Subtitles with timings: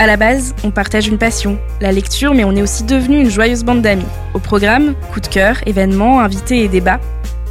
[0.00, 3.30] À la base, on partage une passion, la lecture, mais on est aussi devenu une
[3.30, 4.04] joyeuse bande d'amis.
[4.34, 7.00] Au programme, coup de cœur, événements, invités et débats.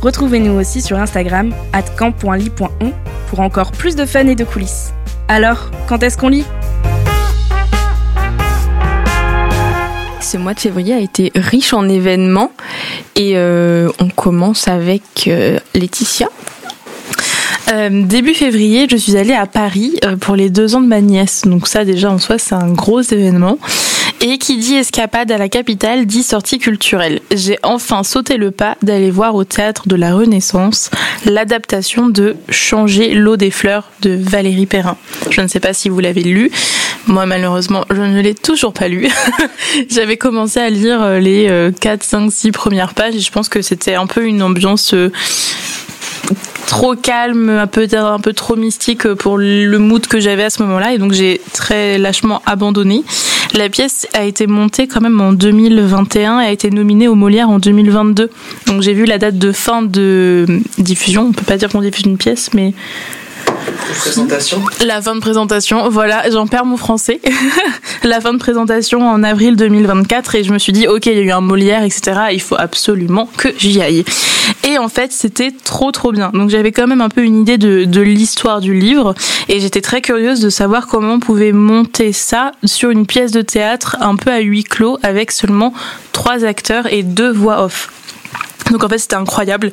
[0.01, 1.53] Retrouvez-nous aussi sur Instagram,
[1.97, 2.91] camp.ly.on,
[3.29, 4.93] pour encore plus de fun et de coulisses.
[5.29, 6.43] Alors, quand est-ce qu'on lit?
[10.19, 12.51] Ce mois de février a été riche en événements
[13.15, 16.27] et euh, on commence avec euh, Laetitia.
[17.71, 21.01] Euh, début février, je suis allée à Paris euh, pour les deux ans de ma
[21.01, 21.43] nièce.
[21.45, 23.57] Donc ça déjà en soi c'est un gros événement.
[24.21, 27.19] Et qui dit escapade à la capitale dit sortie culturelle.
[27.33, 30.91] J'ai enfin sauté le pas d'aller voir au théâtre de la Renaissance
[31.25, 34.97] l'adaptation de Changer l'eau des fleurs de Valérie Perrin.
[35.29, 36.51] Je ne sais pas si vous l'avez lu.
[37.07, 39.09] Moi malheureusement je ne l'ai toujours pas lu.
[39.89, 43.61] J'avais commencé à lire euh, les 4, 5, 6 premières pages et je pense que
[43.61, 44.95] c'était un peu une ambiance
[46.67, 50.97] trop calme, un peu trop mystique pour le mood que j'avais à ce moment-là et
[50.97, 53.03] donc j'ai très lâchement abandonné.
[53.53, 57.49] La pièce a été montée quand même en 2021 et a été nominée au Molière
[57.49, 58.29] en 2022.
[58.67, 60.45] Donc j'ai vu la date de fin de
[60.77, 62.73] diffusion, on peut pas dire qu'on diffuse une pièce mais
[63.99, 64.61] Présentation.
[64.85, 67.21] La fin de présentation, voilà, j'en perds mon français.
[68.03, 71.19] la fin de présentation en avril 2024 et je me suis dit, ok, il y
[71.19, 72.19] a eu un Molière, etc.
[72.31, 74.03] Il faut absolument que j'y aille.
[74.63, 76.31] Et en fait, c'était trop trop bien.
[76.33, 79.13] Donc j'avais quand même un peu une idée de, de l'histoire du livre
[79.47, 83.41] et j'étais très curieuse de savoir comment on pouvait monter ça sur une pièce de
[83.41, 85.73] théâtre un peu à huis clos avec seulement
[86.11, 87.89] trois acteurs et deux voix off.
[88.71, 89.71] Donc en fait c'était incroyable.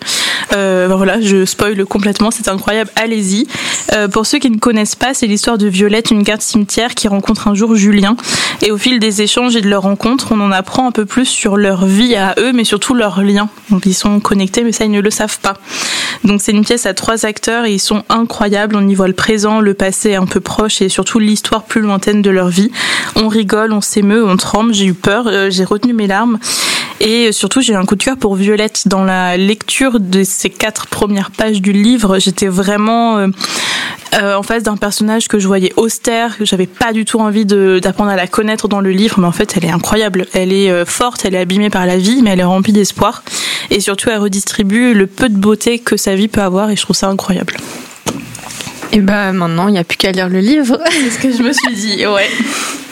[0.52, 2.90] Euh, voilà, je spoil complètement, c'est incroyable.
[2.96, 3.46] Allez-y.
[3.92, 7.08] Euh, pour ceux qui ne connaissent pas, c'est l'histoire de Violette, une garde cimetière qui
[7.08, 8.16] rencontre un jour Julien.
[8.62, 11.26] Et au fil des échanges et de leurs rencontres, on en apprend un peu plus
[11.26, 13.48] sur leur vie à eux, mais surtout leurs liens.
[13.70, 15.54] Donc ils sont connectés, mais ça ils ne le savent pas.
[16.24, 18.76] Donc c'est une pièce à trois acteurs et ils sont incroyables.
[18.76, 22.22] On y voit le présent, le passé un peu proche et surtout l'histoire plus lointaine
[22.22, 22.70] de leur vie.
[23.16, 24.74] On rigole, on s'émeut, on tremble.
[24.74, 26.38] J'ai eu peur, euh, j'ai retenu mes larmes.
[27.00, 28.79] Et surtout, j'ai un coup de cœur pour Violette.
[28.86, 33.28] Dans la lecture de ces quatre premières pages du livre, j'étais vraiment euh,
[34.14, 37.44] euh, en face d'un personnage que je voyais austère, que j'avais pas du tout envie
[37.44, 40.26] d'apprendre à la connaître dans le livre, mais en fait, elle est incroyable.
[40.32, 43.22] Elle est euh, forte, elle est abîmée par la vie, mais elle est remplie d'espoir.
[43.70, 46.82] Et surtout, elle redistribue le peu de beauté que sa vie peut avoir, et je
[46.82, 47.56] trouve ça incroyable.
[48.92, 50.78] Et bah maintenant, il n'y a plus qu'à lire le livre.
[50.90, 52.28] C'est ce que je me suis dit, ouais.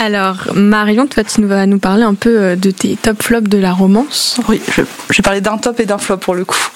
[0.00, 3.72] Alors, Marion, toi, tu vas nous parler un peu de tes top flops de la
[3.72, 4.40] romance.
[4.48, 6.68] Oui, je, vais parler d'un top et d'un flop pour le coup.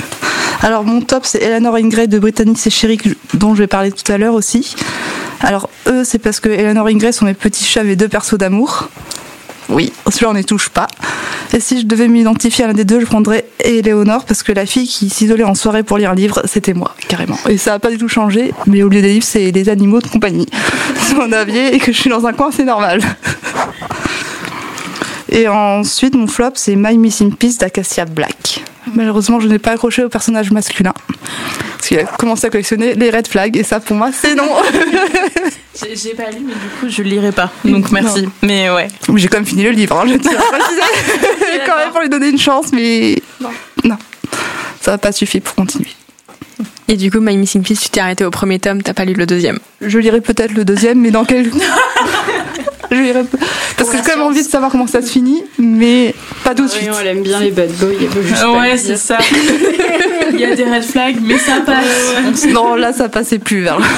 [0.62, 2.98] Alors, mon top, c'est Eleanor Ingray de Britannique et Chéri,
[3.34, 4.74] dont je vais parler tout à l'heure aussi.
[5.40, 8.88] Alors, eux, c'est parce que Eleanor Ingray sont mes petits chats et deux persos d'amour.
[9.68, 10.86] Oui, celui-là, on ne touche pas.
[11.52, 14.66] Et si je devais m'identifier à l'un des deux, je prendrais Eleonore, parce que la
[14.66, 17.38] fille qui s'isolait en soirée pour lire un livre, c'était moi, carrément.
[17.48, 20.00] Et ça n'a pas du tout changé, mais au lieu des livres, c'est les animaux
[20.00, 20.46] de compagnie.
[20.98, 23.00] Si on aviez et que je suis dans un coin, c'est normal.
[25.30, 28.62] Et ensuite, mon flop, c'est My Missing Piece d'Acacia Black.
[28.94, 30.94] Malheureusement, je n'ai pas accroché au personnage masculin.
[31.76, 34.48] Parce qu'il a commencé à collectionner les red flags, et ça, pour moi, c'est non.
[35.94, 37.52] J'ai pas lu, mais du coup, je lirai pas.
[37.64, 38.22] Donc merci.
[38.22, 38.30] Non.
[38.42, 38.88] Mais ouais.
[39.14, 40.80] J'ai quand même fini le livre, hein, je tiens à préciser.
[41.66, 43.50] quand même pour lui donner une chance, mais non.
[43.84, 43.96] non.
[44.80, 45.90] Ça n'a pas suffi pour continuer.
[46.88, 49.12] Et du coup, My Missing Piece, tu t'es arrêté au premier tome, t'as pas lu
[49.12, 51.50] le deuxième Je lirai peut-être le deuxième, mais dans quel.
[52.96, 53.24] je lirai
[53.76, 56.64] Parce que j'ai quand même envie de savoir comment ça se finit, mais pas tout
[56.64, 56.88] de suite.
[57.00, 59.18] elle aime bien les bad boys, elle veut juste Ouais, c'est ça.
[60.32, 62.46] Il y a des red flags, mais ça passe.
[62.46, 63.78] non, là, ça passait plus vers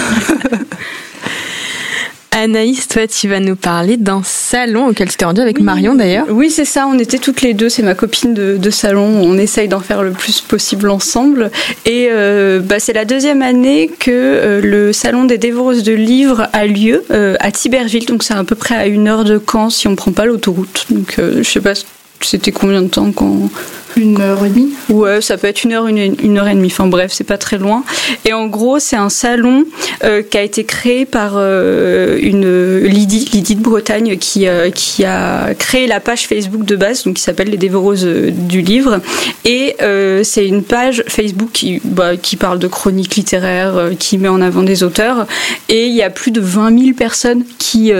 [2.32, 5.60] Anaïs, toi, tu vas nous parler d'un salon auquel tu t'es rendue avec.
[5.60, 6.26] Marion d'ailleurs.
[6.30, 6.86] Oui, c'est ça.
[6.86, 7.68] On était toutes les deux.
[7.68, 9.04] C'est ma copine de, de salon.
[9.04, 11.50] On essaye d'en faire le plus possible ensemble.
[11.86, 16.46] Et euh, bah, c'est la deuxième année que euh, le salon des dévoreuses de livres
[16.52, 18.06] a lieu euh, à Tiberville.
[18.06, 20.86] Donc c'est à peu près à une heure de Caen si on prend pas l'autoroute.
[20.90, 21.74] Donc je sais pas,
[22.20, 23.50] c'était combien de temps quand
[23.96, 26.68] Une heure et demie Ouais, ça peut être une heure, une, une heure et demie.
[26.70, 27.84] Enfin bref, c'est pas très loin.
[28.24, 29.64] Et en gros, c'est un salon
[30.04, 35.04] euh, qui a été créé par euh, une Lydie, Lydie de Bretagne, qui, euh, qui
[35.04, 39.00] a créé la page Facebook de base, donc qui s'appelle Les Dévoreuses du livre.
[39.44, 39.76] Et
[40.22, 44.62] c'est une page Facebook qui, bah, qui parle de chroniques littéraires, qui met en avant
[44.62, 45.26] des auteurs.
[45.68, 47.92] Et il y a plus de 20 000 personnes qui,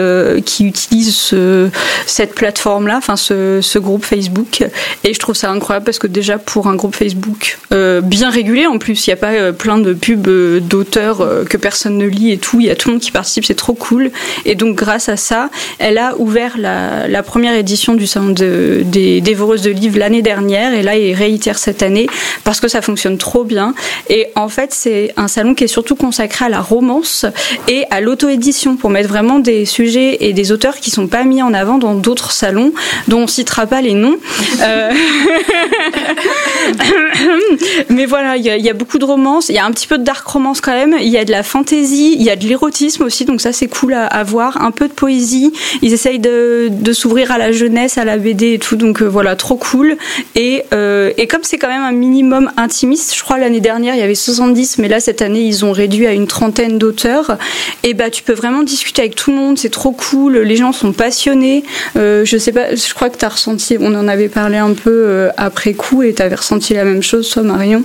[0.45, 1.69] qui utilisent ce,
[2.07, 4.65] cette plateforme-là, enfin ce, ce groupe Facebook.
[5.05, 8.67] Et je trouve ça incroyable parce que déjà pour un groupe Facebook euh, bien régulé
[8.67, 12.07] en plus, il n'y a pas euh, plein de pubs euh, d'auteurs que personne ne
[12.07, 14.11] lit et tout, il y a tout le monde qui participe, c'est trop cool.
[14.45, 19.63] Et donc grâce à ça, elle a ouvert la, première édition du salon des dévoreuses
[19.63, 22.09] de livres l'année dernière et là il réitère cette année
[22.45, 23.75] parce que ça fonctionne trop bien.
[24.09, 27.27] Et en fait c'est un salon qui est surtout consacré à la romance
[27.69, 31.43] et à l'auto-édition pour mettre vraiment des sujets et des auteurs qui sont pas mis
[31.43, 32.73] en avant dans d'autres salons
[33.09, 34.17] dont on citera pas les noms.
[37.89, 40.05] Mais voilà, il y, a beaucoup de romance, il y a un petit peu de
[40.05, 43.05] dark romance quand même, il y a de la fantaisie, il y a de l'érotisme
[43.05, 45.53] aussi, donc ça c'est cool à, voir, un peu de poésie,
[45.83, 49.37] ils essayent de, s'ouvrir à la jeunesse, à la BD et tout, donc euh, voilà,
[49.37, 49.97] trop cool.
[50.35, 54.01] Et, euh, et comme c'est quand même un minimum intimiste, je crois l'année dernière il
[54.01, 57.39] y avait 70, mais là cette année ils ont réduit à une trentaine d'auteurs,
[57.83, 60.73] et bah tu peux vraiment discuter avec tout le monde, c'est trop cool, les gens
[60.73, 61.65] sont passionnés,
[61.97, 64.75] euh, je sais pas, je crois que tu as ressenti, on en avait parlé un
[64.75, 67.85] peu après coup et tu avais ressenti la même chose, toi Marion.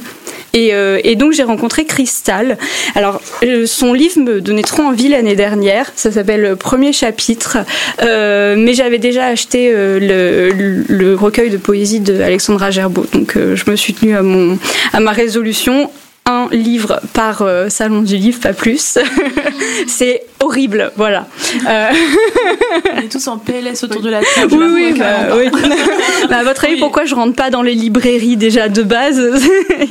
[0.53, 2.57] Et, euh, donc j'ai rencontré Cristal.
[2.95, 5.91] Alors euh, son livre me donnait trop envie l'année dernière.
[5.95, 7.57] Ça s'appelle Premier chapitre.
[8.01, 10.49] Euh, mais j'avais déjà acheté le,
[10.87, 13.05] le, recueil de poésie de Alexandra Gerbeau.
[13.13, 14.57] Donc je me suis tenue à mon
[14.93, 15.89] à ma résolution
[16.27, 18.97] un livre par euh, salon du livre, pas plus.
[19.87, 21.27] c'est horrible, voilà.
[21.67, 21.89] Euh...
[22.95, 24.55] On est tous en PLS autour de la table.
[24.55, 25.51] Oui, oui, bah, oui.
[26.29, 29.21] bah, à votre avis, pourquoi je rentre pas dans les librairies déjà de base?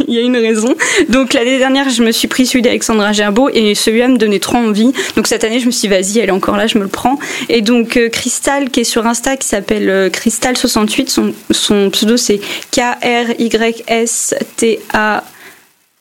[0.09, 0.75] Il y a une raison.
[1.09, 4.59] Donc l'année dernière, je me suis pris celui d'Alexandra Gerbeau et celui-là me donnait trop
[4.59, 4.93] envie.
[5.15, 6.89] Donc cette année, je me suis dit, vas-y, elle est encore là, je me le
[6.89, 7.21] prends.
[7.49, 12.17] Et donc euh, Crystal, qui est sur Insta, qui s'appelle euh, Crystal68, son, son pseudo
[12.17, 12.41] c'est
[12.73, 13.35] K-R-Y-S-T-A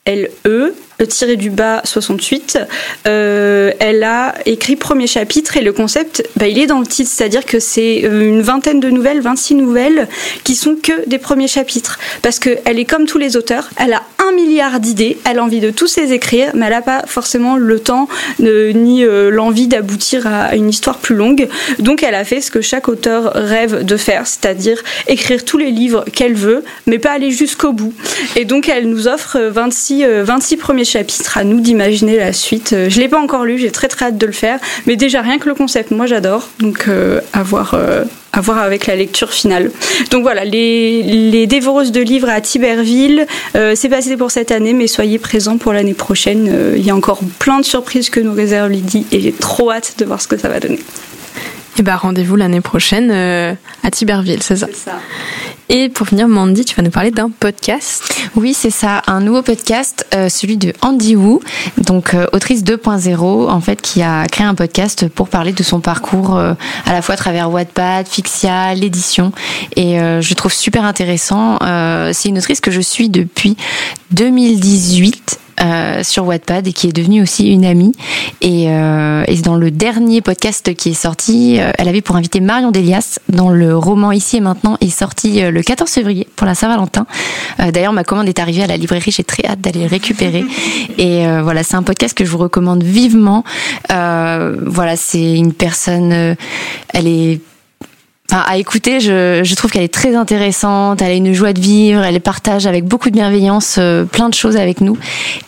[0.06, 2.58] LE tiré du bas 68,
[3.06, 7.10] euh, elle a écrit premier chapitre et le concept, bah, il est dans le titre,
[7.12, 10.08] c'est-à-dire que c'est euh, une vingtaine de nouvelles, 26 nouvelles,
[10.44, 11.98] qui sont que des premiers chapitres.
[12.22, 15.60] Parce qu'elle est comme tous les auteurs, elle a un milliard d'idées, elle a envie
[15.60, 18.08] de tous les écrire, mais elle n'a pas forcément le temps
[18.38, 21.48] ni euh, l'envie d'aboutir à une histoire plus longue.
[21.80, 25.70] Donc elle a fait ce que chaque auteur rêve de faire, c'est-à-dire écrire tous les
[25.70, 27.92] livres qu'elle veut, mais pas aller jusqu'au bout.
[28.36, 32.72] Et donc elle nous offre 26, 26 premiers chapitre, à nous d'imaginer la suite.
[32.72, 35.20] Euh, je l'ai pas encore lu, j'ai très très hâte de le faire, mais déjà
[35.20, 37.74] rien que le concept, moi j'adore, donc euh, à voir.
[37.74, 38.04] Euh,
[38.36, 39.70] à voir avec la lecture finale.
[40.10, 43.28] Donc voilà, les, les dévoreuses de livres à Tiberville,
[43.76, 46.74] c'est passé pour cette année, mais soyez présents pour l'année prochaine.
[46.76, 49.94] Il y a encore plein de surprises que nous réserve Lydie et j'ai trop hâte
[49.98, 50.80] de voir ce que ça va donner.
[51.76, 54.68] Et eh bah rendez-vous l'année prochaine à Tiberville, c'est ça.
[54.72, 54.92] Ça.
[55.70, 58.14] Et pour finir, Mandy, tu vas nous parler d'un podcast.
[58.36, 61.38] Oui, c'est ça, un nouveau podcast, euh, celui de Andy Wu,
[61.78, 65.80] donc euh, autrice 2.0, en fait, qui a créé un podcast pour parler de son
[65.80, 66.52] parcours euh,
[66.84, 69.32] à la fois à travers Wattpad, Fixia, l'édition.
[69.76, 71.58] Et je trouve super intéressant.
[72.12, 73.56] c'est une autrice que je suis depuis
[74.10, 77.92] 2018 euh, sur Wattpad et qui est devenue aussi une amie.
[78.40, 82.40] Et, euh, et dans le dernier podcast qui est sorti, euh, elle avait pour inviter
[82.40, 86.46] Marion Delias, dont le roman Ici et maintenant est sorti euh, le 14 février pour
[86.46, 87.06] la Saint-Valentin.
[87.72, 90.44] D'ailleurs, ma commande est arrivée à la librairie, j'ai très hâte d'aller le récupérer.
[90.98, 93.44] Et voilà, c'est un podcast que je vous recommande vivement.
[93.88, 97.40] voilà, c'est une personne, elle est
[98.40, 102.20] à écouter, je, trouve qu'elle est très intéressante, elle a une joie de vivre, elle
[102.20, 104.96] partage avec beaucoup de bienveillance euh, plein de choses avec nous.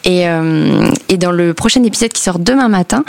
[0.05, 3.05] Et, euh, et, dans le prochain épisode qui sort demain matin,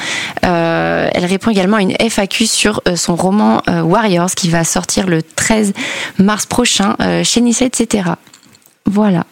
[0.46, 5.22] euh, elle répond également à une FAQ sur son roman Warriors qui va sortir le
[5.22, 5.74] 13
[6.17, 8.12] mars prochain chez Nice, etc.
[8.86, 9.25] Voilà.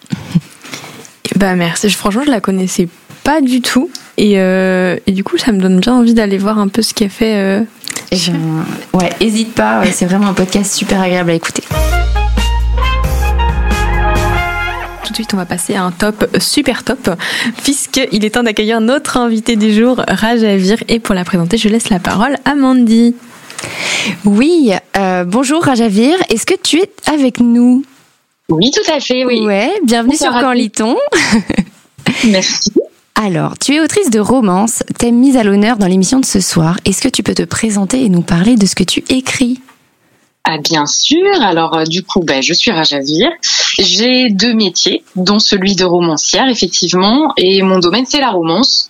[1.38, 2.88] Bah merci, franchement je la connaissais
[3.24, 6.68] pas du tout et, et du coup ça me donne bien envie d'aller voir un
[6.68, 7.66] peu ce qu'elle fait
[8.94, 11.64] ouais, hésite pas, c'est vraiment un podcast super agréable à écouter.
[15.04, 17.10] Tout de suite, on va passer à un top super top,
[17.64, 20.78] puisqu'il est temps d'accueillir notre invité du jour, Rajavir.
[20.88, 23.16] Et pour la présenter, je laisse la parole à Mandy.
[24.26, 27.84] Oui, euh, bonjour Rajavir, est-ce que tu es avec nous?
[28.50, 29.42] Oui, tout à fait, oui.
[29.42, 30.52] Ouais, bienvenue sur Quand
[32.26, 32.72] Merci.
[33.18, 36.78] Alors, tu es autrice de romance, thème mise à l'honneur dans l'émission de ce soir.
[36.84, 39.62] Est-ce que tu peux te présenter et nous parler de ce que tu écris?
[40.44, 41.42] Ah bien sûr.
[41.42, 43.30] Alors du coup, ben, je suis Rajavir.
[43.80, 48.88] J'ai deux métiers, dont celui de romancière effectivement, et mon domaine c'est la romance.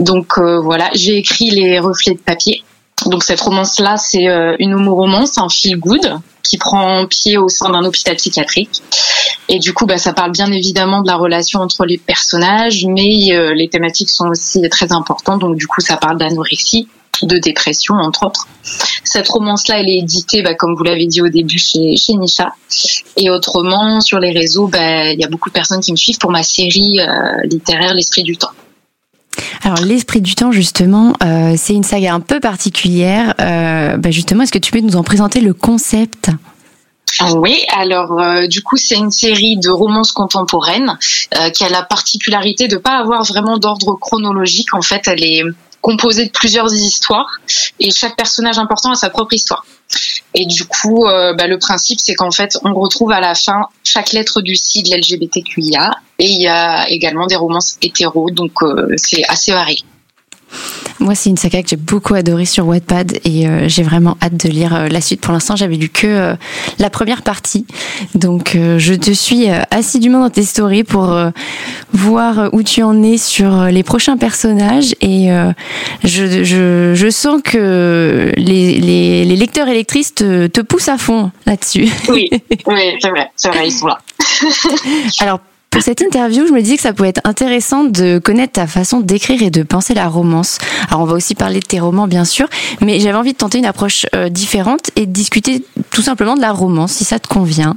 [0.00, 2.64] Donc voilà, j'ai écrit les reflets de papier.
[3.06, 4.26] Donc cette romance-là, c'est
[4.58, 8.82] une homo-romance, un feel good qui prend pied au sein d'un hôpital psychiatrique.
[9.48, 13.32] Et du coup, bah, ça parle bien évidemment de la relation entre les personnages, mais
[13.32, 15.40] euh, les thématiques sont aussi très importantes.
[15.40, 16.88] Donc du coup, ça parle d'anorexie,
[17.22, 18.46] de dépression, entre autres.
[19.04, 22.52] Cette romance-là, elle est éditée, bah, comme vous l'avez dit au début, chez, chez Nisha.
[23.16, 26.18] Et autrement, sur les réseaux, bah, il y a beaucoup de personnes qui me suivent
[26.18, 28.50] pour ma série euh, littéraire L'Esprit du Temps.
[29.62, 33.34] Alors l'esprit du temps justement, euh, c'est une saga un peu particulière.
[33.40, 36.30] Euh, bah, justement, est-ce que tu peux nous en présenter le concept?
[37.36, 40.98] Oui, alors euh, du coup c'est une série de romances contemporaines
[41.54, 44.74] qui a la particularité de pas avoir vraiment d'ordre chronologique.
[44.74, 45.42] En fait, elle est
[45.86, 47.38] composée de plusieurs histoires
[47.78, 49.64] et chaque personnage important a sa propre histoire.
[50.34, 53.68] Et du coup, euh, bah, le principe, c'est qu'en fait, on retrouve à la fin
[53.84, 58.94] chaque lettre du sigle LGBTQIA, et il y a également des romances hétéros, donc euh,
[58.96, 59.78] c'est assez varié.
[61.06, 64.44] Moi, c'est une saga que j'ai beaucoup adorée sur Wattpad et euh, j'ai vraiment hâte
[64.44, 65.20] de lire euh, la suite.
[65.20, 66.34] Pour l'instant, j'avais lu que euh,
[66.80, 67.64] la première partie.
[68.16, 71.16] Donc, je te suis assidûment dans tes stories pour
[71.92, 74.96] voir où tu en es sur les prochains personnages.
[75.00, 75.28] Et
[76.02, 80.98] je, je, je, sens que les, les, les lecteurs et lectrices te, te poussent à
[80.98, 81.88] fond là-dessus.
[82.08, 82.28] Oui,
[82.66, 83.98] oui c'est vrai, c'est vrai, ils sont là.
[85.20, 85.38] Alors,
[85.76, 89.00] pour cette interview, je me disais que ça pouvait être intéressant de connaître ta façon
[89.00, 90.56] d'écrire et de penser la romance.
[90.88, 92.48] Alors, on va aussi parler de tes romans, bien sûr,
[92.80, 96.40] mais j'avais envie de tenter une approche euh, différente et de discuter tout simplement de
[96.40, 97.76] la romance, si ça te convient.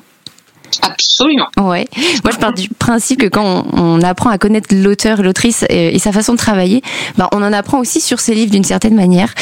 [0.81, 1.49] Absolument.
[1.57, 1.89] Ouais.
[2.23, 6.13] Moi, je pars du principe que quand on, apprend à connaître l'auteur, l'autrice et, sa
[6.13, 6.81] façon de travailler,
[7.17, 9.33] ben, on en apprend aussi sur ses livres d'une certaine manière.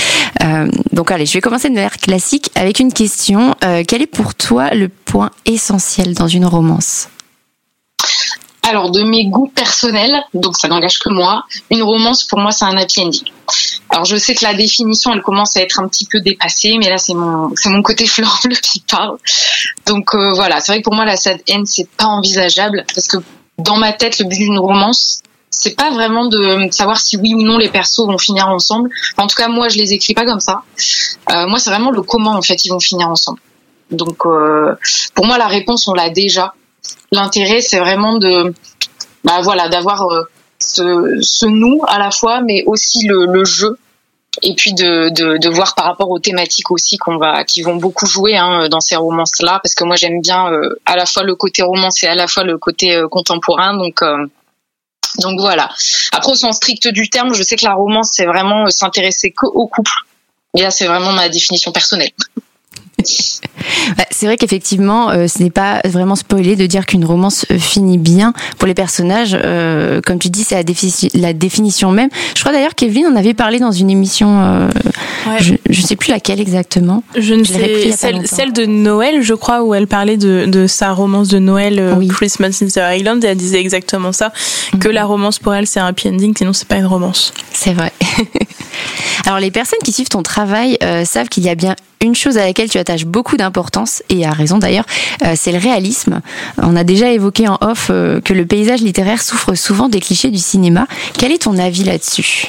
[0.43, 3.53] Euh, donc, allez, je vais commencer de manière classique avec une question.
[3.63, 7.09] Euh, quel est pour toi le point essentiel dans une romance?
[8.67, 12.65] Alors, de mes goûts personnels, donc ça n'engage que moi, une romance, pour moi, c'est
[12.65, 13.23] un happy ending.
[13.89, 16.89] Alors, je sais que la définition, elle commence à être un petit peu dépassée, mais
[16.89, 19.17] là, c'est mon, mon côté fleur qui parle.
[19.85, 20.59] Donc, euh, voilà.
[20.59, 23.17] C'est vrai que pour moi, la sad end, c'est pas envisageable, parce que
[23.57, 27.41] dans ma tête, le but d'une romance, c'est pas vraiment de savoir si oui ou
[27.41, 28.89] non les persos vont finir ensemble.
[29.17, 30.63] en tout cas, moi, je les écris pas comme ça.
[31.31, 33.39] Euh, moi, c'est vraiment le comment, en fait, ils vont finir ensemble.
[33.91, 34.75] Donc, euh,
[35.15, 36.53] pour moi, la réponse, on l'a déjà.
[37.11, 38.53] L'intérêt, c'est vraiment de,
[39.23, 40.23] bah voilà, d'avoir euh,
[40.59, 43.77] ce, ce, nous à la fois, mais aussi le, le jeu.
[44.43, 47.77] Et puis de, de, de, voir par rapport aux thématiques aussi qu'on va qui vont
[47.77, 51.07] beaucoup jouer hein, dans ces romances là parce que moi j'aime bien euh, à la
[51.07, 53.75] fois le côté romance et à la fois le côté euh, contemporain.
[53.75, 54.03] Donc
[55.17, 55.71] donc voilà.
[56.11, 59.47] Après au sens strict du terme je sais que la romance c'est vraiment s'intéresser que
[59.47, 59.91] au couple.
[60.55, 62.11] Et là c'est vraiment ma définition personnelle
[64.11, 67.97] c'est vrai qu'effectivement, euh, ce n'est pas vraiment spoilé de dire qu'une romance euh, finit
[67.97, 69.37] bien pour les personnages.
[69.39, 70.63] Euh, comme tu dis, c'est
[71.13, 72.09] la, définition même.
[72.35, 74.67] Je crois d'ailleurs qu'Evelyne en avait parlé dans une émission.
[75.39, 77.03] Je ne sais plus laquelle exactement.
[77.15, 80.93] Je ne sais celle, celle, de Noël, je crois, où elle parlait de, de sa
[80.93, 84.31] romance de Noël, Christmas in the Island, et elle disait exactement ça,
[84.79, 84.93] que mhm.
[84.93, 87.33] la romance pour elle c'est un happy ending, sinon c'est pas une romance.
[87.53, 87.91] C'est vrai.
[89.25, 92.45] Alors les personnes qui suivent ton travail savent qu'il y a bien une chose à
[92.45, 94.85] laquelle tu attaches beaucoup d'importance, et à raison d'ailleurs,
[95.23, 96.21] euh, c'est le réalisme.
[96.57, 100.31] On a déjà évoqué en off euh, que le paysage littéraire souffre souvent des clichés
[100.31, 100.87] du cinéma.
[101.17, 102.47] Quel est ton avis là-dessus?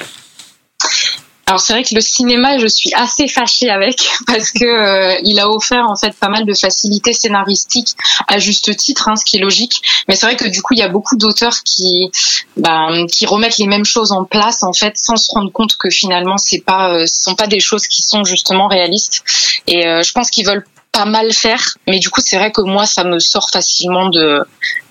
[1.48, 5.40] Alors c'est vrai que le cinéma, je suis assez fâchée avec parce que euh, il
[5.40, 9.38] a offert en fait pas mal de facilités scénaristiques à juste titre, hein, ce qui
[9.38, 9.80] est logique.
[10.08, 12.10] Mais c'est vrai que du coup il y a beaucoup d'auteurs qui
[12.58, 15.88] bah, qui remettent les mêmes choses en place en fait sans se rendre compte que
[15.88, 19.24] finalement c'est pas euh, ce sont pas des choses qui sont justement réalistes.
[19.66, 22.60] Et euh, je pense qu'ils veulent pas mal faire, mais du coup c'est vrai que
[22.60, 24.42] moi ça me sort facilement de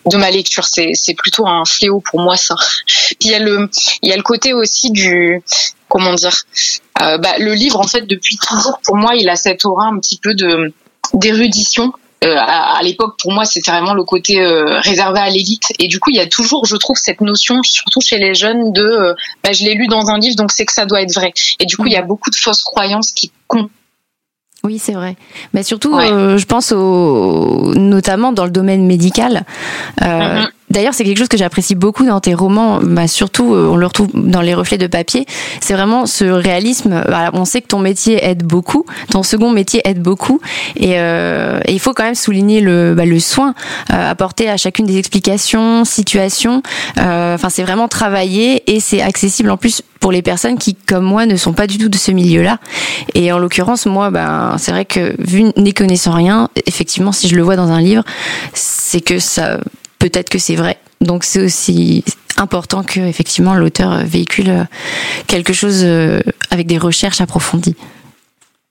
[0.08, 0.66] de ma lecture.
[0.66, 2.56] C'est c'est plutôt un fléau pour moi ça.
[2.88, 3.70] Puis il y a le
[4.02, 5.44] il y a le côté aussi du
[5.88, 6.44] comment dire
[7.01, 10.00] euh, bah, le livre en fait depuis toujours pour moi il a cette aura un
[10.00, 10.74] petit peu de
[11.13, 15.72] d'érudition euh, à, l'époque, pour moi, c'était vraiment le côté euh, réservé à l'élite.
[15.77, 18.74] Et du coup, il y a toujours, je trouve, cette notion, surtout chez les jeunes,
[18.74, 19.13] de euh,
[19.44, 21.32] bah, je l'ai lu dans un livre, donc c'est que ça doit être vrai.
[21.60, 23.72] Et du coup, il y a beaucoup de fausses croyances qui comptent
[24.63, 25.15] oui, c'est vrai.
[25.53, 29.46] Mais surtout, je pense au, notamment dans le domaine médical.
[30.01, 33.70] Euh, mm-hmm D'ailleurs, c'est quelque chose que j'apprécie beaucoup dans tes romans, bah, surtout euh,
[33.72, 35.26] on le retrouve dans les reflets de papier.
[35.62, 37.04] C'est vraiment ce réalisme.
[37.08, 40.42] Bah, on sait que ton métier aide beaucoup, ton second métier aide beaucoup,
[40.76, 43.56] et, euh, il faut quand même souligner le, bah, soin
[43.92, 46.62] euh, apporté à chacune des explications, situations.
[46.98, 51.26] Enfin, c'est vraiment travaillé et c'est accessible en plus pour les personnes qui, comme moi,
[51.26, 52.60] ne sont pas du tout de ce milieu-là.
[53.16, 57.36] Et en l'occurrence, moi, ben, c'est vrai que vu n'y connaissant rien, effectivement, si je
[57.36, 58.04] le vois dans un livre,
[58.54, 59.60] c'est que ça
[60.00, 60.77] peut-être que c'est vrai.
[61.01, 62.04] Donc c'est aussi
[62.38, 64.68] important que effectivement l'auteur véhicule
[65.27, 67.75] quelque chose euh, avec des recherches approfondies.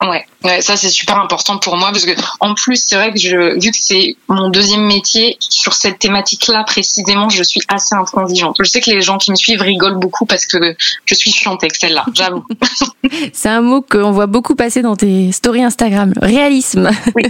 [0.03, 3.19] Ouais, ouais, ça c'est super important pour moi parce que en plus c'est vrai que
[3.19, 8.57] je, vu que c'est mon deuxième métier sur cette thématique-là précisément, je suis assez intransigeante.
[8.59, 11.63] Je sais que les gens qui me suivent rigolent beaucoup parce que je suis chiante
[11.65, 12.45] avec celle-là, j'avoue.
[13.33, 16.91] c'est un mot qu'on voit beaucoup passer dans tes stories Instagram, réalisme.
[17.15, 17.25] Oui.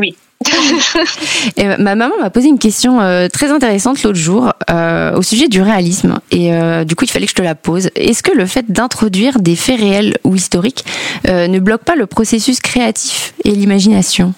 [0.00, 0.16] Oui.
[1.78, 5.60] Ma maman m'a posé une question euh, très intéressante l'autre jour euh, au sujet du
[5.60, 7.90] réalisme et euh, du coup il fallait que je te la pose.
[7.94, 10.84] Est-ce que le fait d'introduire des faits réels ou historiques
[11.24, 14.32] ne bloque pas le processus créatif et l'imagination?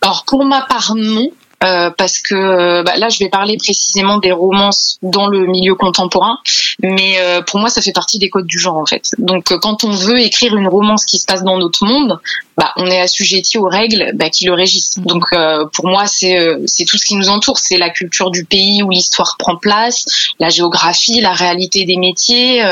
[0.00, 1.30] Alors pour ma part non.
[1.64, 6.38] Euh, parce que bah, là je vais parler précisément des romances dans le milieu contemporain,
[6.80, 9.16] mais euh, pour moi ça fait partie des codes du genre en fait.
[9.18, 12.20] Donc euh, quand on veut écrire une romance qui se passe dans notre monde,
[12.56, 15.00] bah, on est assujetti aux règles bah, qui le régissent.
[15.00, 18.44] Donc euh, pour moi c'est c'est tout ce qui nous entoure, c'est la culture du
[18.44, 20.04] pays où l'histoire prend place,
[20.38, 22.62] la géographie, la réalité des métiers.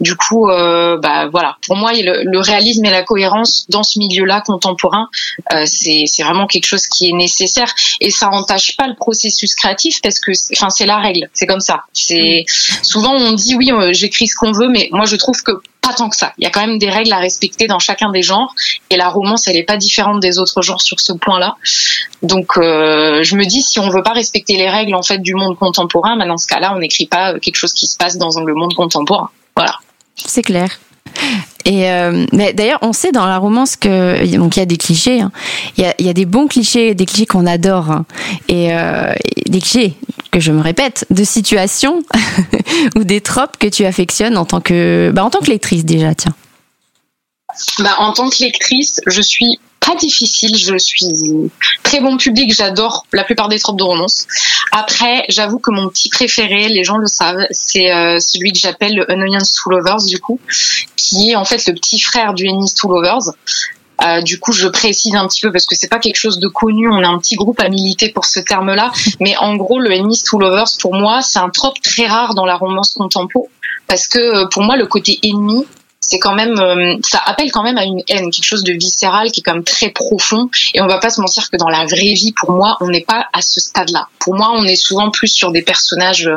[0.00, 4.40] du coup bah voilà, pour moi le, le, réalisme et la cohérence dans ce milieu-là
[4.40, 5.08] contemporain,
[5.66, 10.00] c'est c'est vraiment quelque chose qui est nécessaire et ça entache pas le processus créatif
[10.00, 11.28] parce que enfin c'est la règle.
[11.32, 11.84] C'est comme ça.
[11.92, 12.44] C'est
[12.82, 15.92] souvent on dit oui euh, j'écris ce qu'on veut mais moi je trouve que pas
[15.92, 16.32] tant que ça.
[16.38, 18.54] Il y a quand même des règles à respecter dans chacun des genres.
[18.90, 21.56] Et la romance elle est pas différente des autres genres sur ce point là
[22.22, 25.34] donc euh, je me dis si on veut pas respecter les règles en fait du
[25.34, 28.18] monde contemporain bah, dans ce cas là on n'écrit pas quelque chose qui se passe
[28.18, 29.30] dans le monde contemporain.
[29.56, 29.74] Voilà.
[30.14, 30.78] C'est clair
[31.64, 35.20] et euh, d'ailleurs, on sait dans la romance que donc il y a des clichés.
[35.20, 35.30] hein.
[35.76, 38.04] Il y, a, des bons clichés, des clichés qu'on adore, hein.
[38.48, 39.12] et, euh,
[39.46, 39.94] des clichés
[40.30, 42.02] que je me répète, de situations
[42.96, 46.14] ou des tropes que tu affectionnes en tant que bah, en tant que lectrice déjà.
[46.14, 46.34] Tiens.
[47.78, 50.56] Bah, en tant que lectrice, je suis pas difficile.
[50.56, 51.06] Je suis
[51.82, 52.54] très bon public.
[52.54, 54.26] J'adore la plupart des tropes de romance.
[54.70, 58.94] Après, j'avoue que mon petit préféré, les gens le savent, c'est euh, celui que j'appelle
[58.94, 60.40] le Unonions to Lovers, du coup,
[60.96, 63.32] qui est en fait le petit frère du Ennis to Lovers.
[64.04, 66.48] Euh, du coup, je précise un petit peu parce que c'est pas quelque chose de
[66.48, 66.88] connu.
[66.90, 70.22] On a un petit groupe à militer pour ce terme-là, mais en gros, le Ennis
[70.22, 73.48] to Lovers, pour moi, c'est un trope très rare dans la romance contempo
[73.86, 75.66] parce que pour moi, le côté ennemi,
[76.02, 79.30] c'est quand même euh, ça appelle quand même à une haine quelque chose de viscéral
[79.30, 80.50] qui est même très profond.
[80.74, 83.04] Et on va pas se mentir que dans la vraie vie pour moi on n'est
[83.04, 86.28] pas à ce stade là pour moi on est souvent plus sur des personnages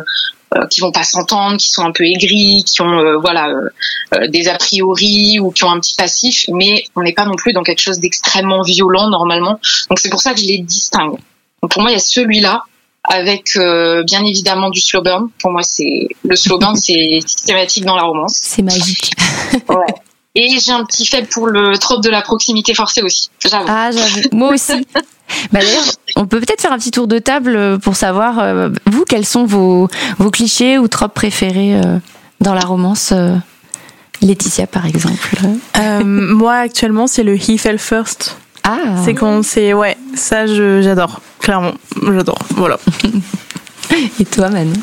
[0.56, 4.28] euh, qui vont pas s'entendre qui sont un peu aigris qui ont euh, voilà euh,
[4.28, 7.52] des a priori ou qui ont un petit passif mais on n'est pas non plus
[7.52, 9.60] dans quelque chose d'extrêmement violent normalement.
[9.90, 11.18] Donc c'est pour ça que je les distingue.
[11.62, 12.64] Donc pour moi il y a celui-là
[13.08, 15.30] avec euh, bien évidemment du slow burn.
[15.40, 18.40] Pour moi, c'est le slow burn, c'est systématique dans la romance.
[18.42, 19.14] C'est magique.
[19.70, 19.94] ouais.
[20.36, 23.30] Et j'ai un petit fait pour le trope de la proximité forcée aussi.
[23.40, 23.66] J'avoue.
[23.70, 24.22] Ah, j'avoue.
[24.34, 24.86] Moi aussi.
[25.52, 25.86] bah d'ailleurs,
[26.18, 29.46] on peut peut-être faire un petit tour de table pour savoir, euh, vous, quels sont
[29.46, 29.88] vos,
[30.18, 32.00] vos clichés ou tropes préférés euh,
[32.42, 33.36] dans la romance euh,
[34.22, 35.38] Laetitia, par exemple?
[36.04, 38.36] moi, actuellement, c'est le He Fell First.
[38.66, 38.96] Ah.
[39.06, 41.74] C'est quand c'est ouais, ça j'adore, clairement,
[42.04, 42.40] j'adore.
[42.56, 42.80] Voilà.
[44.20, 44.74] Et toi, Manon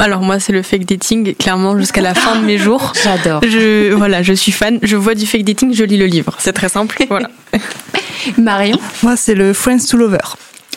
[0.00, 2.92] alors moi c'est le fake dating clairement jusqu'à la fin de mes jours.
[3.02, 3.40] J'adore.
[3.42, 6.36] Je voilà, je suis fan, je vois du fake dating, je lis le livre.
[6.38, 7.28] C'est très simple, voilà.
[8.36, 8.78] Marion?
[9.02, 10.18] Moi c'est le Friends to Lover.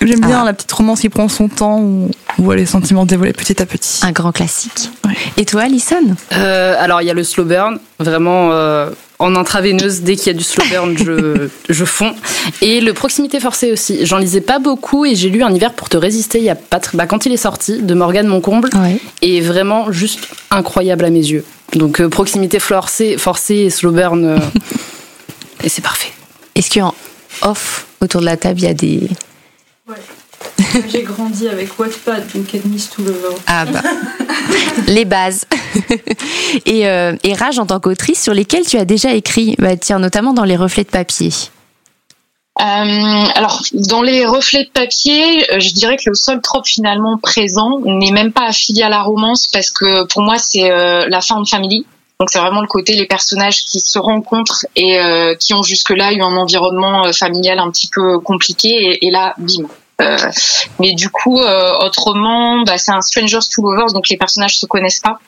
[0.02, 0.46] J'aime bien Ah.
[0.46, 2.10] la petite romance qui prend son temps où
[2.40, 4.00] on voit les sentiments dévoilés petit à petit.
[4.04, 4.90] Un grand classique.
[5.06, 5.14] Ouais.
[5.38, 6.16] Et toi, Alison?
[6.34, 8.90] Euh, alors, il y a le slow burn, vraiment euh,
[9.22, 12.14] en intraveineuse, dès qu'il y a du slow burn, je, je fonds.
[12.62, 14.06] Et le proximité forcée aussi.
[14.06, 16.56] J'en lisais pas beaucoup et j'ai lu Un hiver pour te résister il y a
[16.56, 18.98] pas très- bah, quand il est sorti, de Morgane Moncomble, Ouais.
[19.22, 21.46] et vraiment juste incroyable à mes yeux.
[21.76, 24.38] Donc, euh, proximité forcée, forcée et slow burn, euh,
[25.64, 26.12] et c'est parfait.
[26.56, 26.94] Est-ce qu'en
[27.44, 29.08] off, autour de la table, il y a des.
[30.90, 33.36] J'ai grandi avec Wattpad, donc Enemies to Lover.
[33.48, 33.82] Ah bah.
[34.88, 35.46] Les bases.
[36.66, 40.00] et, euh, et Rage en tant qu'autrice, sur lesquelles tu as déjà écrit, bah, tiens,
[40.00, 41.32] notamment dans les reflets de papier.
[42.60, 42.64] Euh,
[43.34, 47.80] alors, dans les reflets de papier, euh, je dirais que le seul trope finalement présent
[47.86, 51.40] n'est même pas affilié à la romance parce que pour moi c'est euh, la fin
[51.42, 51.86] de family.
[52.20, 56.12] Donc c'est vraiment le côté les personnages qui se rencontrent et euh, qui ont jusque-là
[56.12, 59.68] eu un environnement euh, familial un petit peu compliqué et, et là, bim,
[60.80, 65.00] mais du coup, autrement, bah, c'est un Strangers to Lovers, donc les personnages se connaissent
[65.00, 65.20] pas.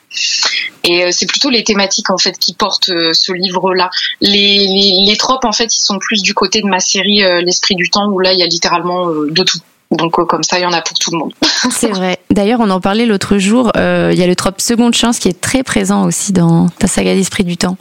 [0.84, 3.90] Et c'est plutôt les thématiques en fait qui portent ce livre-là.
[4.20, 4.30] Les,
[4.66, 7.90] les, les tropes en fait, ils sont plus du côté de ma série L'Esprit du
[7.90, 9.58] Temps, où là, il y a littéralement de tout.
[9.90, 11.34] Donc comme ça, il y en a pour tout le monde.
[11.70, 12.18] C'est vrai.
[12.30, 13.70] D'ailleurs, on en parlait l'autre jour.
[13.76, 17.14] Il y a le trope seconde chance qui est très présent aussi dans ta saga
[17.14, 17.76] d'Esprit du Temps.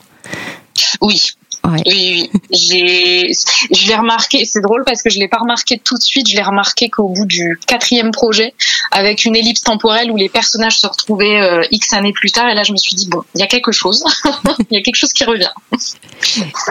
[1.01, 1.21] Oui.
[1.65, 2.30] Oui, oui.
[2.52, 3.32] J'ai,
[3.71, 4.45] je l'ai remarqué.
[4.45, 6.30] C'est drôle parce que je l'ai pas remarqué tout de suite.
[6.30, 8.54] Je l'ai remarqué qu'au bout du quatrième projet,
[8.91, 12.56] avec une ellipse temporelle où les personnages se retrouvaient euh, x années plus tard, et
[12.56, 14.04] là je me suis dit bon, il y a quelque chose.
[14.69, 15.49] Il y a quelque chose qui revient.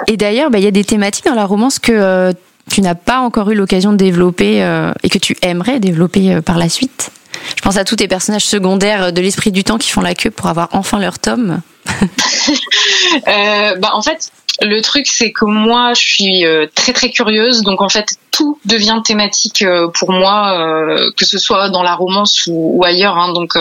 [0.06, 2.32] Et d'ailleurs, bah, il y a des thématiques dans la romance que euh,
[2.70, 6.58] tu n'as pas encore eu l'occasion de développer euh, et que tu aimerais développer par
[6.58, 7.10] la suite.
[7.56, 10.30] Je pense à tous tes personnages secondaires de l'esprit du temps qui font la queue
[10.30, 11.60] pour avoir enfin leur tome.
[13.28, 17.62] euh, bah en fait, le truc c'est que moi je suis euh, très très curieuse,
[17.62, 22.46] donc en fait tout devient thématique euh, pour moi, que ce soit dans la romance
[22.46, 23.16] ou, ou ailleurs.
[23.16, 23.56] Hein, donc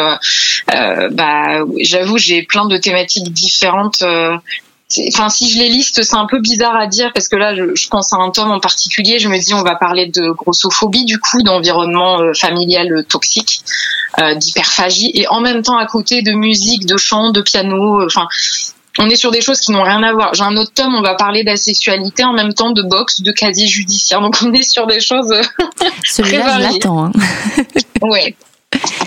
[0.67, 4.03] bah j'avoue j'ai plein de thématiques différentes
[5.07, 7.75] enfin si je les liste c'est un peu bizarre à dire parce que là je,
[7.75, 11.05] je, pense à un tome en particulier je me dis on va parler de grossophobie
[11.05, 13.61] du coup d'environnement familial toxique
[14.19, 18.27] euh, d'hyperphagie et en même temps à côté de musique de chant de piano enfin
[18.99, 20.33] on est sur des choses qui n'ont rien à voir.
[20.33, 23.67] J'ai un autre tome, on va parler d'asexualité en même temps de boxe, de casier
[23.67, 24.21] judiciaire.
[24.21, 25.33] Donc on est sur des choses
[26.03, 27.05] Celui-là, je l'attends.
[27.05, 27.11] Hein.
[28.01, 28.35] oui,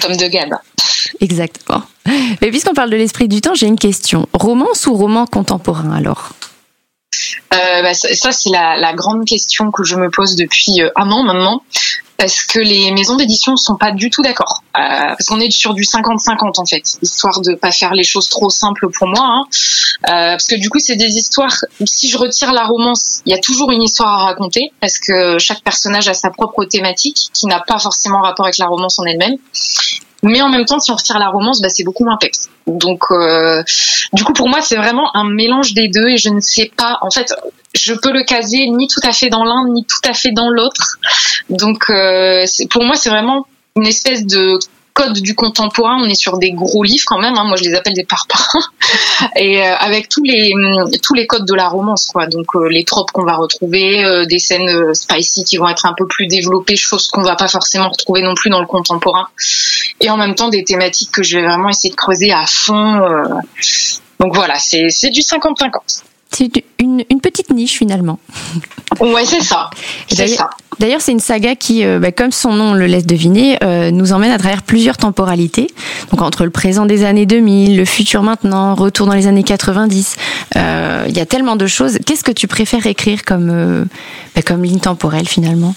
[0.00, 0.54] tome de Gab.
[1.20, 1.82] Exactement.
[2.06, 4.28] Mais puisqu'on parle de l'esprit du temps, j'ai une question.
[4.32, 6.32] Romance ou roman contemporain alors
[7.54, 11.22] euh, bah, ça, c'est la, grande question que je me pose depuis euh, un an
[11.22, 11.62] maintenant
[12.16, 14.62] parce que les maisons d'édition sont pas du tout d'accord.
[14.76, 18.28] Euh, parce qu'on est sur du 50-50 en fait, histoire de pas faire les choses
[18.28, 19.20] trop simples pour moi.
[19.22, 19.42] Hein.
[20.08, 21.56] Euh, parce que du coup, c'est des histoires.
[21.84, 25.38] Si je retire la romance, il y a toujours une histoire à raconter parce que
[25.38, 29.04] chaque personnage a sa propre thématique qui n'a pas forcément rapport avec la romance en
[29.04, 29.36] elle-même.
[30.24, 32.48] Mais en même temps, si on retire la romance, bah, c'est beaucoup moins peps.
[32.66, 33.62] Donc, euh,
[34.14, 36.98] du coup, pour moi, c'est vraiment un mélange des deux et je ne sais pas.
[37.02, 37.34] En fait,
[37.74, 40.48] je peux le caser ni tout à fait dans l'un ni tout à fait dans
[40.48, 40.98] l'autre.
[41.50, 44.58] Donc, euh, pour moi, c'est vraiment une espèce de
[44.94, 45.98] code du contemporain.
[46.00, 47.36] On est sur des gros livres quand même.
[47.36, 47.44] Hein.
[47.44, 48.38] Moi, je les appelle des parpaings.
[49.36, 50.54] Et euh, avec tous les
[51.02, 52.26] tous les codes de la romance, quoi.
[52.26, 55.84] Donc euh, les tropes qu'on va retrouver, euh, des scènes euh, spicy qui vont être
[55.84, 59.28] un peu plus développées, choses qu'on va pas forcément retrouver non plus dans le contemporain.
[60.00, 63.00] Et en même temps, des thématiques que je vais vraiment essayer de creuser à fond.
[64.20, 68.18] Donc voilà, c'est c'est du 50-50 c'est une, une, petite niche finalement.
[69.00, 69.70] Ouais, c'est ça.
[70.08, 70.50] C'est ça.
[70.78, 74.12] D'ailleurs, c'est une saga qui, euh, bah, comme son nom le laisse deviner, euh, nous
[74.12, 75.68] emmène à travers plusieurs temporalités.
[76.10, 80.16] Donc entre le présent des années 2000, le futur maintenant, retour dans les années 90.
[80.56, 81.98] Euh, il y a tellement de choses.
[82.04, 83.86] Qu'est-ce que tu préfères écrire comme,
[84.34, 85.74] bah, comme ligne temporelle finalement?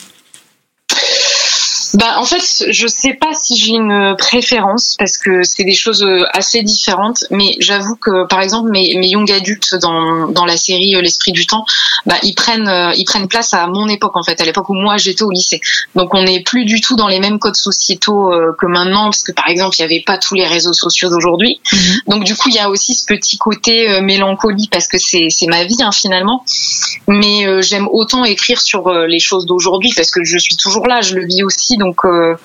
[1.93, 6.04] Bah en fait, je sais pas si j'ai une préférence parce que c'est des choses
[6.04, 7.26] euh, assez différentes.
[7.32, 11.32] Mais j'avoue que par exemple mes, mes young adultes dans, dans la série euh, L'esprit
[11.32, 11.65] du temps,
[12.06, 14.73] bah ils prennent euh, ils prennent place à mon époque en fait, à l'époque où
[14.73, 15.62] moi j'étais au lycée.
[15.95, 19.32] Donc on n'est plus du tout dans les mêmes codes sociétaux que maintenant parce que
[19.32, 21.62] par exemple il y avait pas tous les réseaux sociaux d'aujourd'hui.
[21.71, 21.80] Mhm.
[22.08, 25.47] Donc du coup il y a aussi ce petit côté mélancolie parce que c'est c'est
[25.47, 26.43] ma vie hein, finalement.
[27.08, 31.15] Mais j'aime autant écrire sur les choses d'aujourd'hui parce que je suis toujours là, je
[31.15, 32.36] le vis aussi donc euh,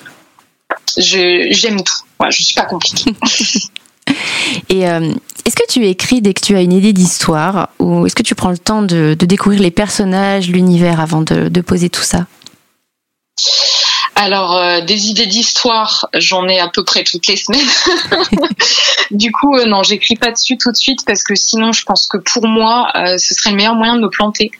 [0.97, 2.03] j'aime tout.
[2.21, 3.13] Je je suis pas compliquée.
[4.69, 5.13] Et euh,
[5.45, 8.35] est-ce que tu écris dès que tu as une idée d'histoire ou est-ce que tu
[8.35, 12.27] prends le temps de, découvrir les personnages, l'univers avant de poser tout ça?
[14.15, 17.67] Alors, euh, des idées d'histoire, j'en ai à peu près toutes les semaines.
[19.11, 22.07] du coup, euh, non, j'écris pas dessus tout de suite parce que sinon, je pense
[22.07, 24.51] que pour moi, euh, ce serait le meilleur moyen de me planter.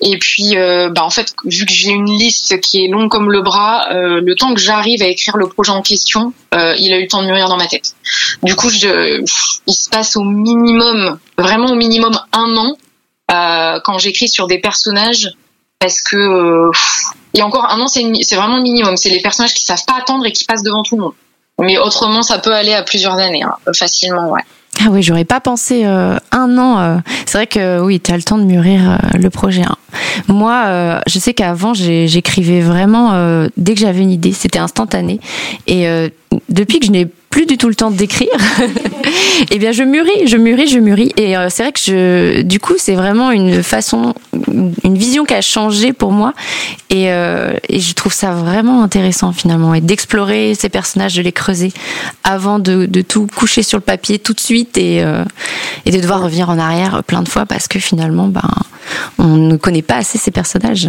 [0.00, 3.42] Et puis, bah, en fait, vu que j'ai une liste qui est longue comme le
[3.42, 7.08] bras, le temps que j'arrive à écrire le projet en question, il a eu le
[7.08, 7.94] temps de mûrir dans ma tête.
[8.42, 9.22] Du coup, je,
[9.66, 12.76] il se passe au minimum, vraiment au minimum un an
[13.28, 15.30] quand j'écris sur des personnages
[15.78, 16.70] parce que
[17.34, 18.96] et encore un an, c'est vraiment le minimum.
[18.96, 21.14] C'est les personnages qui savent pas attendre et qui passent devant tout le monde.
[21.60, 24.42] Mais autrement, ça peut aller à plusieurs années, hein, facilement, ouais.
[24.80, 26.78] Ah oui, j'aurais pas pensé euh, un an.
[26.80, 26.96] Euh.
[27.26, 29.62] C'est vrai que oui, tu as le temps de mûrir euh, le projet.
[29.62, 29.76] Hein.
[30.26, 35.20] Moi, je sais qu'avant, j'écrivais vraiment dès que j'avais une idée, c'était instantané.
[35.66, 35.86] Et
[36.48, 38.28] depuis que je n'ai plus du tout le temps d'écrire,
[39.50, 41.10] eh bien je mûris, je mûris, je mûris.
[41.16, 44.14] Et euh, c'est vrai que je, du coup, c'est vraiment une façon,
[44.84, 46.32] une vision qui a changé pour moi.
[46.90, 51.72] Et, euh, je trouve ça vraiment intéressant finalement, et d'explorer ces personnages, de les creuser
[52.22, 55.24] avant de, de, tout coucher sur le papier tout de suite et, euh,
[55.86, 58.48] et de devoir revenir en arrière plein de fois parce que finalement, ben,
[59.18, 60.88] on ne connaît pas assez ces personnages.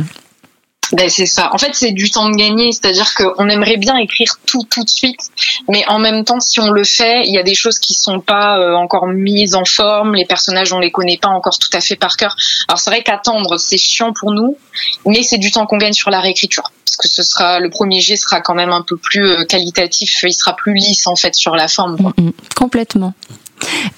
[0.91, 1.51] Ben c'est ça.
[1.53, 4.89] En fait, c'est du temps de gagner, c'est-à-dire qu'on aimerait bien écrire tout tout de
[4.89, 5.31] suite,
[5.67, 8.19] mais en même temps, si on le fait, il y a des choses qui sont
[8.19, 11.81] pas euh, encore mises en forme, les personnages on les connaît pas encore tout à
[11.81, 12.35] fait par cœur.
[12.67, 14.57] Alors c'est vrai qu'attendre c'est chiant pour nous,
[15.05, 17.99] mais c'est du temps qu'on gagne sur la réécriture, parce que ce sera le premier
[17.99, 21.33] jet sera quand même un peu plus euh, qualitatif, il sera plus lisse en fait
[21.33, 21.95] sur la forme.
[21.95, 23.13] Mm, mm, complètement.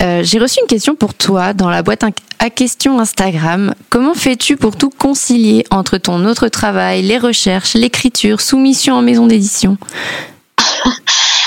[0.02, 2.04] Euh, J'ai reçu une question pour toi dans la boîte
[2.40, 3.74] à questions Instagram.
[3.90, 9.28] Comment fais-tu pour tout concilier entre ton autre travail, les recherches, l'écriture, soumission en maison
[9.28, 9.78] d'édition?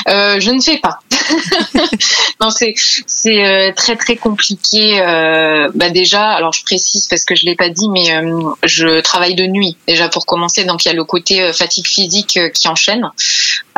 [0.08, 0.98] Euh, Je ne fais pas.
[2.40, 2.74] non, c'est
[3.26, 4.98] euh, très très compliqué.
[5.74, 8.06] Bah déjà, alors je précise parce que je l'ai pas dit, mais
[8.64, 10.64] je travaille de nuit déjà pour commencer.
[10.64, 13.10] Donc il y a le côté fatigue physique qui enchaîne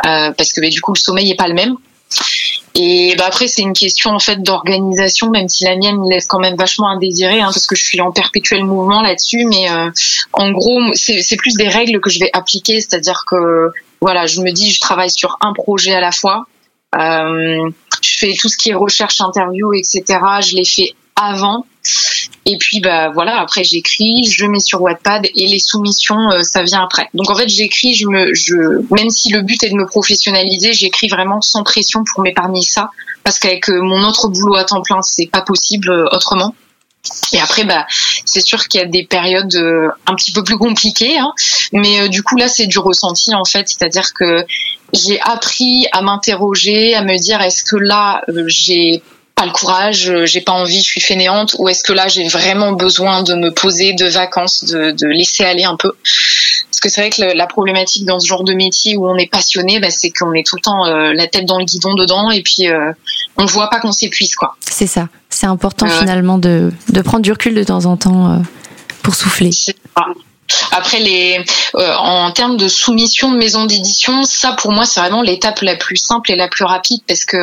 [0.01, 1.75] parce que bah, du coup le sommeil est pas le même.
[2.75, 6.39] Et bah après c'est une question en fait d'organisation, même si la mienne laisse quand
[6.39, 9.45] même vachement à désirer, hein, parce que je suis en perpétuel mouvement là-dessus.
[9.45, 9.91] Mais euh,
[10.33, 13.71] en gros, c'est plus des règles que je vais appliquer, c'est-à-dire que
[14.01, 16.45] voilà, je me dis je travaille sur un projet à la fois.
[16.95, 17.69] Euh,
[18.01, 20.03] je fais tout ce qui est recherche, interview, etc.
[20.41, 21.65] Je les fais avant.
[22.45, 26.63] Et puis bah voilà, après j'écris, je mets sur Wattpad et les soumissions euh, ça
[26.63, 27.09] vient après.
[27.13, 30.73] Donc en fait j'écris, je me, je même si le but est de me professionnaliser,
[30.73, 32.89] j'écris vraiment sans pression pour m'épargner ça,
[33.23, 36.53] parce qu'avec euh, mon autre boulot à temps plein c'est pas possible euh, autrement.
[37.33, 37.85] Et après, bah,
[38.23, 39.53] c'est sûr qu'il y a des périodes
[40.05, 41.33] un petit peu plus compliquées, hein,
[41.73, 44.45] mais du coup là, c'est du ressenti en fait, c'est-à-dire que
[44.93, 49.03] j'ai appris à m'interroger, à me dire est-ce que là, j'ai
[49.35, 52.27] pas le courage, euh, j'ai pas envie, je suis fainéante, ou est-ce que là j'ai
[52.27, 55.91] vraiment besoin de me poser de vacances, de, de laisser aller un peu?
[56.69, 59.29] Parce que c'est vrai que la problématique dans ce genre de métier où on est
[59.31, 62.29] passionné, bah, c'est qu'on est tout le temps euh, la tête dans le guidon dedans
[62.31, 62.91] et puis euh,
[63.37, 64.55] on voit pas qu'on s'épuise quoi.
[64.59, 68.41] C'est ça, c'est important finalement de, de prendre du recul de temps en temps
[69.01, 69.51] pour souffler.
[70.71, 71.43] Après les,
[71.75, 75.75] euh, en termes de soumission de maison d'édition, ça pour moi c'est vraiment l'étape la
[75.75, 77.37] plus simple et la plus rapide parce que,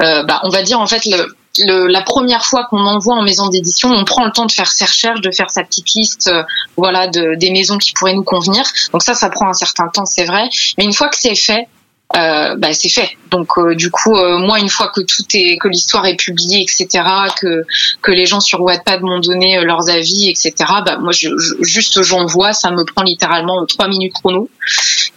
[0.00, 3.22] euh, bah, on va dire en fait le, le, la première fois qu'on envoie en
[3.22, 6.28] maison d'édition, on prend le temps de faire ses recherches, de faire sa petite liste,
[6.28, 6.42] euh,
[6.76, 8.64] voilà, de, des maisons qui pourraient nous convenir.
[8.92, 10.48] Donc ça, ça prend un certain temps, c'est vrai.
[10.78, 11.68] Mais une fois que c'est fait,
[12.16, 13.10] euh, bah, c'est fait.
[13.30, 16.60] Donc euh, du coup, euh, moi une fois que tout est, que l'histoire est publiée,
[16.62, 17.04] etc.,
[17.40, 17.64] que
[18.02, 20.54] que les gens sur Wattpad m'ont donné euh, leurs avis, etc.
[20.84, 24.50] Bah moi je, je, juste j'envoie, ça me prend littéralement trois minutes chrono,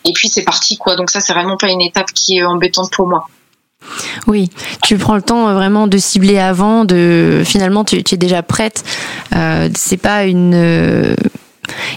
[0.06, 0.96] et puis c'est parti quoi.
[0.96, 3.28] Donc ça c'est vraiment pas une étape qui est embêtante pour moi.
[4.28, 4.50] Oui,
[4.82, 8.84] tu prends le temps vraiment de cibler avant, de finalement tu, tu es déjà prête.
[9.36, 11.16] Euh, c'est pas une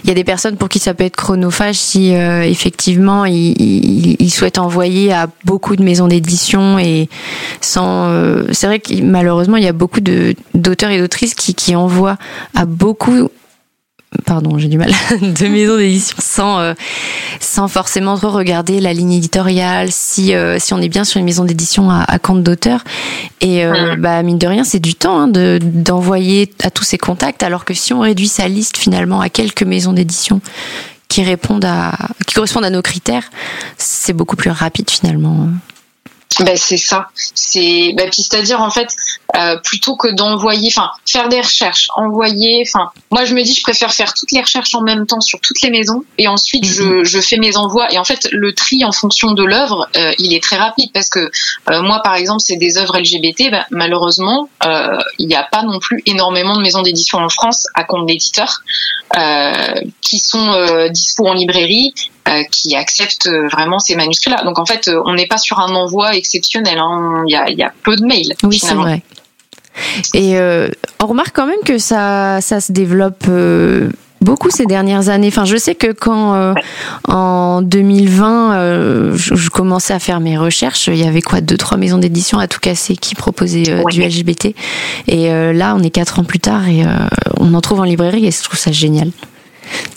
[0.03, 4.15] il y a des personnes pour qui ça peut être chronophage si euh, effectivement ils,
[4.19, 7.09] ils, souhaitent envoyer à beaucoup de maisons d'édition et
[7.61, 8.09] sans.
[8.09, 11.75] Euh, c'est vrai que malheureusement il y a beaucoup de d'auteurs et d'autrices qui, qui
[11.75, 12.17] envoient
[12.55, 13.29] à beaucoup
[14.25, 14.91] pardon, j'ai du mal,
[15.21, 16.73] de maison d'édition sans, euh,
[17.39, 21.25] sans forcément trop regarder la ligne éditoriale, si, euh, si on est bien sur une
[21.25, 22.83] maison d'édition à, à, compte d'auteur.
[23.41, 26.97] Et euh, bah, mine de rien, c'est du temps hein, de, d'envoyer à tous ces
[26.97, 30.41] contacts, alors que si on réduit sa liste finalement à quelques maisons d'édition
[31.07, 31.93] qui répondent à,
[32.27, 33.29] qui correspondent à nos critères,
[33.77, 35.49] c'est beaucoup plus rapide finalement.
[36.39, 37.09] Ben c'est ça.
[37.35, 38.95] C'est ben, puis c'est-à-dire en fait
[39.35, 43.61] euh, plutôt que d'envoyer, enfin faire des recherches, envoyer, enfin moi je me dis je
[43.61, 46.83] préfère faire toutes les recherches en même temps sur toutes les maisons et ensuite je,
[46.83, 47.03] Mhm.
[47.03, 50.33] je fais mes envois et en fait le tri en fonction de l'œuvre euh, il
[50.33, 51.19] est très rapide parce que
[51.71, 55.63] euh, moi par exemple c'est des œuvres LGBT, ben, malheureusement euh, il n'y a pas
[55.63, 58.61] non plus énormément de maisons d'édition en France à compte d'éditeurs
[59.17, 61.93] euh, qui sont euh, dispo en librairie
[62.51, 64.43] qui acceptent euh, vraiment ces manuscrits-là.
[64.43, 66.77] Donc en fait, euh, on n'est pas sur un envoi exceptionnel.
[66.79, 67.23] hein.
[67.27, 68.33] Il y, a, il y a peu de mails.
[68.43, 69.01] Oui, c'est vrai.
[70.13, 70.67] Et euh,
[71.01, 75.29] on remarque quand même que ça, ça se développe euh, beaucoup ces dernières années.
[75.29, 76.53] Enfin, je sais que quand euh,
[77.07, 81.55] en 2020, euh, je, je commençais à faire mes recherches, il y avait quoi, deux
[81.55, 84.47] trois maisons d'édition à tout casser qui proposaient euh, du LGBT.
[85.07, 86.89] Et euh, là, on est quatre ans plus tard et euh,
[87.39, 89.11] on en trouve en librairie et je trouve ça génial.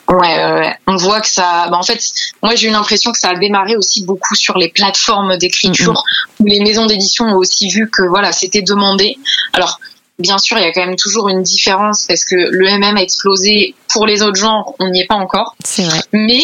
[0.08, 0.74] Ouais, ouais, ouais.
[0.86, 1.68] on voit que ça.
[1.70, 2.02] Bah, en fait,
[2.42, 6.02] moi j'ai eu l'impression que ça a démarré aussi beaucoup sur les plateformes d'écriture
[6.38, 9.16] où les maisons d'édition ont aussi vu que voilà c'était demandé.
[9.54, 9.80] Alors
[10.18, 13.02] bien sûr, il y a quand même toujours une différence parce que le MM a
[13.02, 13.74] explosé.
[13.92, 15.54] Pour les autres genres, on n'y est pas encore.
[15.62, 16.00] C'est vrai.
[16.12, 16.40] Mais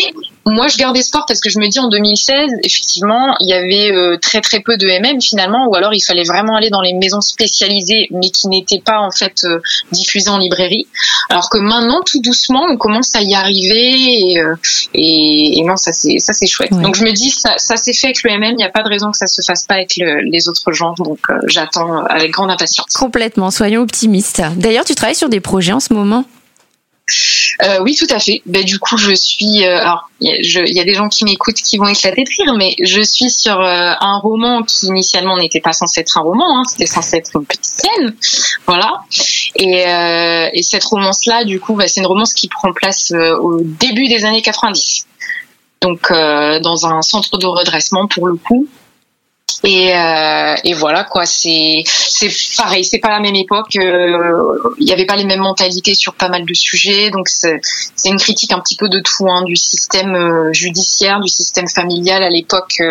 [0.50, 3.92] moi, je garde espoir parce que je me dis en 2016, effectivement, il y avait
[3.92, 6.92] euh, très très peu de MM finalement, ou alors il fallait vraiment aller dans les
[6.94, 9.60] maisons spécialisées, mais qui n'étaient pas en fait euh,
[9.92, 10.86] diffusées en librairie.
[11.30, 14.54] Alors que maintenant, tout doucement, on commence à y arriver, et, euh,
[14.94, 16.70] et, et non, ça c'est ça c'est chouette.
[16.72, 16.82] Ouais.
[16.82, 18.82] Donc je me dis, ça, ça s'est fait avec le MM, il n'y a pas
[18.82, 22.04] de raison que ça se fasse pas avec le- les autres genres, donc euh, j'attends
[22.06, 22.92] avec grande impatience.
[22.94, 23.50] Complètement.
[23.50, 24.42] Soyons optimistes.
[24.56, 26.24] D'ailleurs, tu travailles sur des projets en ce moment.
[27.62, 28.42] Euh, oui, tout à fait.
[28.46, 29.64] Ben, du coup, je suis.
[29.64, 32.74] Euh, alors, il y, a des gens qui m'écoutent qui vont éclater de rire, mais
[32.82, 36.62] je suis sur euh, un roman qui initialement n'était pas censé être un roman, hein,
[36.68, 38.14] c'était censé être une petite scène,
[38.66, 39.02] voilà.
[39.54, 39.84] Et,
[40.52, 44.24] et cette romance-là, du coup, ben, c'est une romance qui prend place au début des
[44.24, 45.06] années 90.
[45.80, 48.66] Donc, dans un centre de redressement pour le coup.
[49.64, 53.76] Et, euh, et voilà quoi, c'est c'est pareil, c'est pas la même époque.
[53.76, 57.60] Euh, il n'y avait pas les mêmes mentalités sur pas mal de sujets, donc c'est
[58.04, 62.22] une critique un petit peu de tout, hein, du système euh, judiciaire, du système familial
[62.22, 62.82] à l'époque.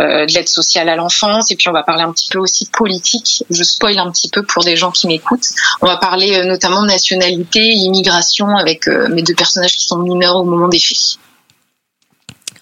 [0.00, 3.42] De l'aide sociale à l'enfance et puis on va parler un petit peu aussi politique.
[3.50, 5.48] Je spoil un petit peu pour des gens qui m'écoutent.
[5.80, 10.44] On va parler notamment de nationalité, immigration avec mes deux personnages qui sont mineurs au
[10.44, 11.18] moment des faits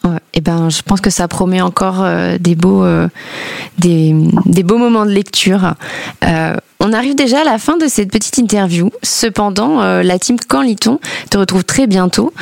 [0.07, 3.09] et eh ben, je pense que ça promet encore euh, des beaux, euh,
[3.79, 4.13] des,
[4.63, 5.75] beaux moments de lecture.
[6.25, 8.91] Euh, on arrive déjà à la fin de cette petite interview.
[9.03, 12.35] Cependant, la team Quand lit-on te retrouve très bientôt,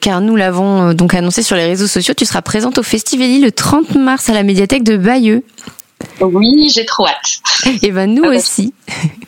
[0.00, 2.14] car nous l'avons donc annoncé sur les réseaux sociaux.
[2.16, 5.42] Tu seras présente au Festivali le 30 mars à la médiathèque de Bayeux.
[6.20, 7.40] Oui, j'ai trop hâte.
[7.66, 8.74] Et eh ben nous aussi.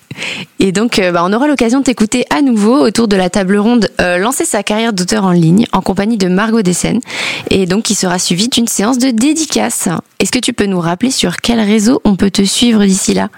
[0.58, 3.56] Et donc, euh, bah, on aura l'occasion de t'écouter à nouveau autour de la table
[3.58, 7.00] ronde euh, lancer sa carrière d'auteur en ligne en compagnie de Margot Dessen
[7.50, 9.88] et donc qui sera suivie d'une séance de dédicace.
[10.18, 13.28] Est-ce que tu peux nous rappeler sur quel réseau on peut te suivre d'ici là?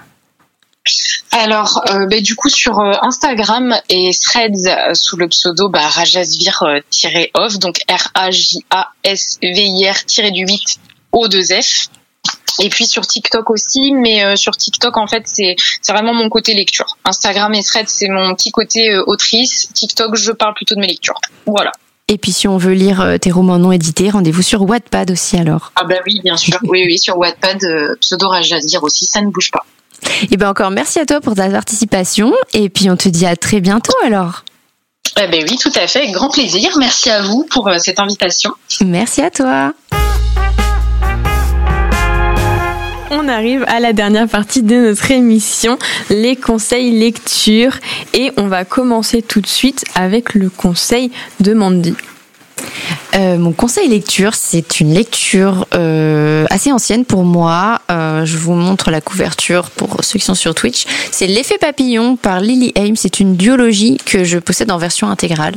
[1.31, 7.77] Alors, euh, bah, du coup, sur Instagram et Threads sous le pseudo bah, rajasvir-off, donc
[7.89, 10.77] R-A-J-A-S-V-I-R-du-8
[11.13, 11.89] O2F.
[12.59, 16.29] Et puis sur TikTok aussi, mais euh, sur TikTok en fait c'est c'est vraiment mon
[16.29, 16.97] côté lecture.
[17.05, 19.69] Instagram et Threads c'est mon petit côté euh, autrice.
[19.73, 21.19] TikTok je parle plutôt de mes lectures.
[21.45, 21.71] Voilà.
[22.07, 25.37] Et puis si on veut lire euh, tes romans non édités, rendez-vous sur Wattpad aussi
[25.37, 25.71] alors.
[25.75, 27.59] Ah bah oui bien sûr, oui oui sur Wattpad
[28.01, 28.29] pseudo
[28.65, 29.65] dire aussi ça ne bouge pas.
[30.31, 33.35] Et ben encore merci à toi pour ta participation et puis on te dit à
[33.35, 34.43] très bientôt alors.
[35.21, 36.71] Eh ben oui tout à fait, grand plaisir.
[36.77, 38.51] Merci à vous pour cette invitation.
[38.81, 39.73] Merci à toi.
[43.11, 45.79] On arrive à la dernière partie de notre émission,
[46.11, 47.77] les conseils lecture.
[48.13, 51.95] Et on va commencer tout de suite avec le conseil de Mandy.
[53.15, 57.81] Euh, mon conseil lecture, c'est une lecture euh, assez ancienne pour moi.
[57.89, 60.85] Euh, je vous montre la couverture pour ceux qui sont sur Twitch.
[61.11, 62.95] C'est L'effet papillon par Lily Ames.
[62.95, 65.55] C'est une duologie que je possède en version intégrale,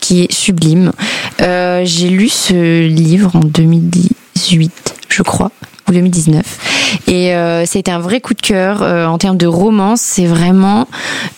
[0.00, 0.92] qui est sublime.
[1.38, 5.50] J'ai lu ce livre en 2018, je crois.
[5.88, 6.70] 2019.
[7.06, 10.00] Et euh, c'était un vrai coup de cœur euh, en termes de romance.
[10.00, 10.88] C'est vraiment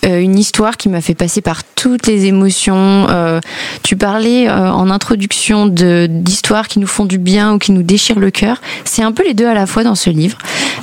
[0.05, 3.07] euh, une histoire qui m'a fait passer par toutes les émotions.
[3.11, 3.41] Euh,
[3.83, 8.31] tu parlais en introduction d'histoires qui nous font du bien ou qui nous déchirent le
[8.31, 8.61] cœur.
[8.85, 10.39] C'est un peu les deux à la fois dans ce livre.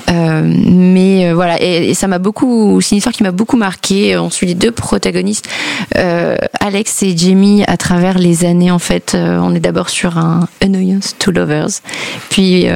[0.08, 2.82] mais voilà, et, ça m'a beaucoup.
[2.82, 4.18] C'est une histoire qui m'a beaucoup marqué.
[4.18, 5.48] On suit les deux protagonistes,
[6.60, 8.72] Alex et Jamie, à travers les années.
[8.72, 11.82] En fait, on est d'abord sur un Annoyance to Lovers,
[12.30, 12.68] puis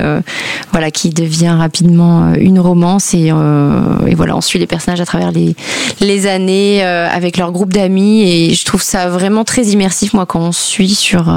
[0.72, 5.06] voilà qui devient rapidement euh, une romance euh, et, voilà, on suit les personnages à
[5.06, 10.14] travers les, années euh, avec leur groupe d'amis et je trouve ça vraiment très immersif
[10.14, 11.34] moi quand on suit sur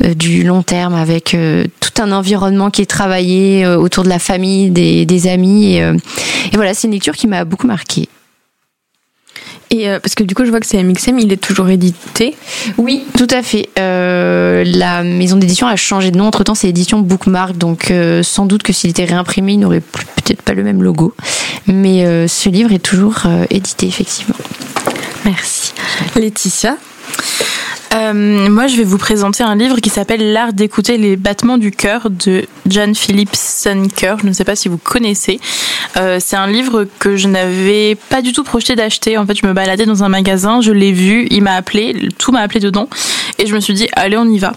[0.00, 1.36] du long terme avec
[1.80, 6.74] tout un environnement qui est travaillé autour de la famille, des, amis et, et voilà,
[6.74, 8.08] c'est une lecture qui m'a beaucoup marqué.
[9.76, 12.34] Et euh, parce que du coup, je vois que c'est MXM, il est toujours édité.
[12.78, 13.68] Oui, tout à fait.
[13.78, 16.26] Euh, la maison d'édition a changé de nom.
[16.26, 19.80] Entre temps, c'est édition Bookmark, donc euh, sans doute que s'il était réimprimé, il n'aurait
[19.82, 21.14] peut-être pas le même logo.
[21.66, 24.36] Mais ce livre est toujours édité, effectivement.
[25.24, 25.72] Merci.
[26.14, 26.76] Laetitia?
[27.94, 31.70] Euh, moi, je vais vous présenter un livre qui s'appelle L'art d'écouter les battements du
[31.70, 34.16] cœur de John Philip Sunker.
[34.22, 35.40] Je ne sais pas si vous connaissez.
[35.96, 39.16] Euh, c'est un livre que je n'avais pas du tout projeté d'acheter.
[39.18, 42.32] En fait, je me baladais dans un magasin, je l'ai vu, il m'a appelé, tout
[42.32, 42.88] m'a appelé dedans,
[43.38, 44.52] et je me suis dit, allez, on y va.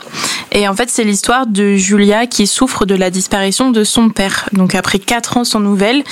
[0.51, 4.49] Et en fait, c'est l'histoire de Julia qui souffre de la disparition de son père.
[4.53, 6.03] Donc, après quatre ans sans nouvelles,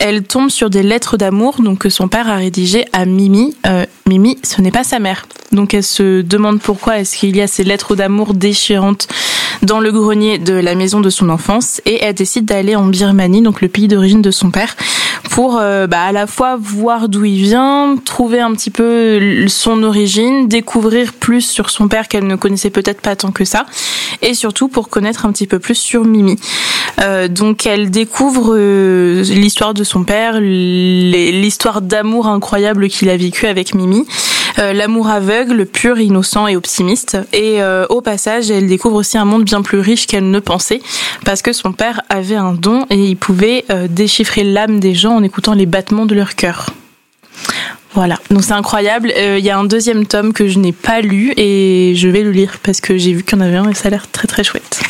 [0.00, 3.54] elle tombe sur des lettres d'amour donc que son père a rédigées à Mimi.
[3.66, 5.26] Euh, Mimi, ce n'est pas sa mère.
[5.52, 9.06] Donc, elle se demande pourquoi est-ce qu'il y a ces lettres d'amour déchirantes
[9.62, 13.42] dans le grenier de la maison de son enfance et elle décide d'aller en Birmanie,
[13.42, 14.74] donc le pays d'origine de son père,
[15.30, 19.82] pour euh, bah, à la fois voir d'où il vient, trouver un petit peu son
[19.82, 23.66] origine, découvrir plus sur son père qu'elle ne connaissait peut-être pas tant que ça,
[24.22, 26.36] et surtout pour connaître un petit peu plus sur Mimi.
[27.00, 33.46] Euh, donc elle découvre euh, l'histoire de son père, l'histoire d'amour incroyable qu'il a vécu
[33.46, 34.06] avec Mimi.
[34.58, 37.18] Euh, l'amour aveugle, pur, innocent et optimiste.
[37.32, 40.80] Et euh, au passage, elle découvre aussi un monde bien plus riche qu'elle ne pensait,
[41.24, 45.16] parce que son père avait un don et il pouvait euh, déchiffrer l'âme des gens
[45.16, 46.70] en écoutant les battements de leur cœur.
[47.94, 49.12] Voilà, donc c'est incroyable.
[49.16, 52.32] Il y a un deuxième tome que je n'ai pas lu et je vais le
[52.32, 54.26] lire parce que j'ai vu qu'il y en avait un et ça a l'air très
[54.26, 54.80] très chouette.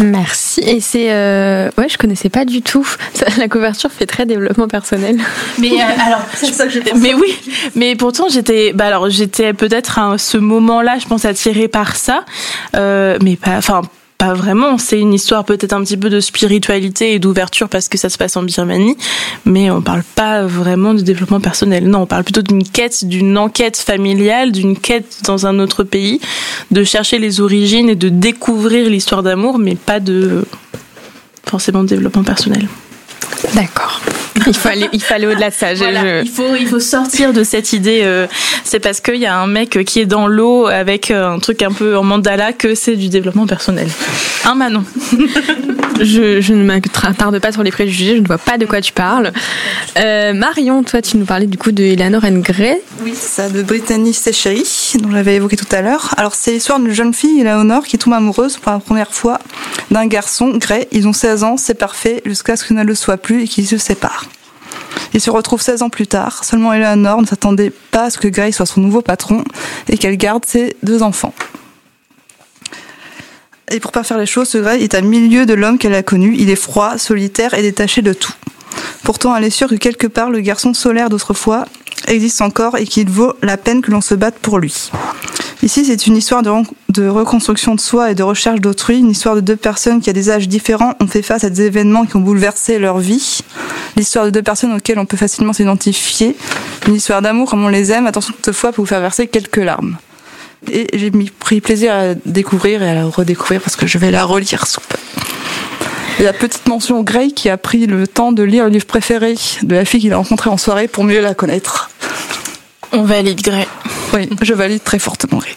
[0.00, 0.60] Merci.
[0.60, 1.70] Et c'est euh...
[1.78, 2.86] ouais, je connaissais pas du tout.
[3.14, 5.18] Ça, la couverture fait très développement personnel.
[5.58, 6.22] Mais euh, alors,
[6.96, 7.34] mais oui,
[7.74, 12.24] mais pourtant j'étais, bah alors j'étais peut-être à ce moment-là, je pense attirée par ça,
[12.76, 13.82] euh, mais pas, enfin
[14.20, 14.76] pas vraiment.
[14.76, 18.18] C'est une histoire peut-être un petit peu de spiritualité et d'ouverture parce que ça se
[18.18, 18.98] passe en Birmanie,
[19.46, 21.88] mais on parle pas vraiment de développement personnel.
[21.88, 26.20] Non, on parle plutôt d'une quête, d'une enquête familiale, d'une quête dans un autre pays,
[26.70, 30.44] de chercher les origines et de découvrir l'histoire d'amour, mais pas de
[31.46, 32.68] forcément de développement personnel.
[33.54, 34.02] D'accord.
[34.46, 35.74] Il faut aller, il faut aller au-delà de ça.
[35.74, 38.00] Voilà, je- il faut il faut sortir de cette idée.
[38.04, 38.26] euh,
[38.64, 41.62] c'est parce qu'il y a un mec qui est dans l'eau avec euh, un truc
[41.62, 43.88] un peu en mandala que c'est du développement personnel.
[44.44, 44.84] Un Manon.
[46.02, 48.92] Je, je ne m'attarde pas sur les préjugés, je ne vois pas de quoi tu
[48.94, 49.32] parles.
[49.98, 52.78] Euh, Marion, toi, tu nous parlais du coup de Eleanor and Gray.
[53.04, 54.64] Oui, c'est ça, de Brittany Sechery,
[55.00, 56.14] dont j'avais évoqué tout à l'heure.
[56.16, 59.40] Alors, c'est l'histoire d'une jeune fille, Eleanor, qui tombe amoureuse pour la première fois
[59.90, 60.86] d'un garçon, Gray.
[60.90, 63.66] Ils ont 16 ans, c'est parfait, jusqu'à ce que ne le soit plus et qu'ils
[63.66, 64.24] se séparent.
[65.14, 66.44] Ils se retrouvent 16 ans plus tard.
[66.44, 69.44] Seulement Eleanor ne s'attendait pas à ce que Gray soit son nouveau patron
[69.88, 71.34] et qu'elle garde ses deux enfants.
[73.70, 76.02] Et pour pas faire les choses, ce Gray est à milieu de l'homme qu'elle a
[76.02, 76.34] connu.
[76.36, 78.34] Il est froid, solitaire et détaché de tout.
[79.04, 81.64] Pourtant, elle est sûre que quelque part, le garçon solaire d'autrefois
[82.08, 84.90] existe encore et qu'il vaut la peine que l'on se batte pour lui.
[85.62, 89.40] Ici, c'est une histoire de, reconstruction de soi et de recherche d'autrui, une histoire de
[89.40, 92.20] deux personnes qui, à des âges différents, ont fait face à des événements qui ont
[92.20, 93.40] bouleversé leur vie.
[93.96, 96.34] L'histoire de deux personnes auxquelles on peut facilement s'identifier.
[96.88, 99.98] Une histoire d'amour comme on les aime, attention toutefois, peut vous faire verser quelques larmes.
[100.72, 104.10] Et j'ai pris plaisir à la découvrir et à la redécouvrir parce que je vais
[104.10, 104.96] la relire sous peu.
[106.20, 109.34] Et la petite mention Grey qui a pris le temps de lire le livre préféré
[109.62, 111.90] de la fille qu'il a rencontrée en soirée pour mieux la connaître.
[112.92, 113.66] On valide Grey.
[114.14, 115.54] Oui, je valide très fortement Grey.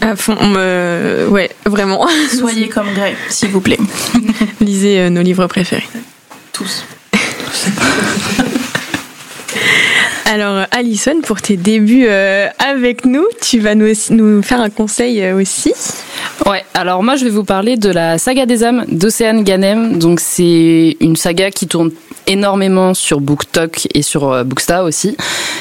[0.00, 2.06] À fond, on me- ouais, vraiment.
[2.38, 3.78] Soyez comme Grey, s'il vous plaît.
[4.60, 5.86] Lisez euh, nos livres préférés.
[6.52, 6.84] Tous.
[10.26, 14.70] Alors, Alison, pour tes débuts euh, avec nous, tu vas nous, aussi- nous faire un
[14.70, 15.72] conseil euh, aussi.
[16.46, 19.98] Ouais, alors moi je vais vous parler de la saga des âmes d'Océane Ganem.
[19.98, 21.90] Donc c'est une saga qui tourne
[22.30, 25.16] énormément sur BookTok et sur euh, Booksta aussi.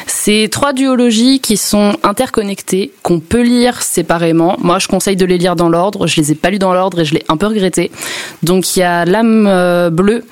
[0.07, 4.55] C'est trois duologies qui sont interconnectées, qu'on peut lire séparément.
[4.59, 6.07] Moi je conseille de les lire dans l'ordre.
[6.07, 7.91] Je les ai pas lus dans l'ordre et je l'ai un peu regretté.
[8.43, 10.23] Donc il y a l'âme euh, bleue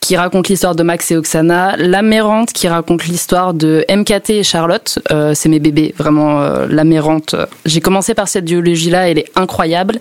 [0.00, 4.42] qui raconte l'histoire de Max et Oksana, L'âme errante qui raconte l'histoire de MKT et
[4.42, 4.98] Charlotte.
[5.10, 9.98] Euh, c'est mes bébés, vraiment euh, euh, J'ai commencé par cette duologie-là, elle est incroyable.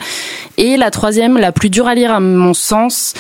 [0.58, 3.14] Et la troisième, la plus dure à lire à mon sens,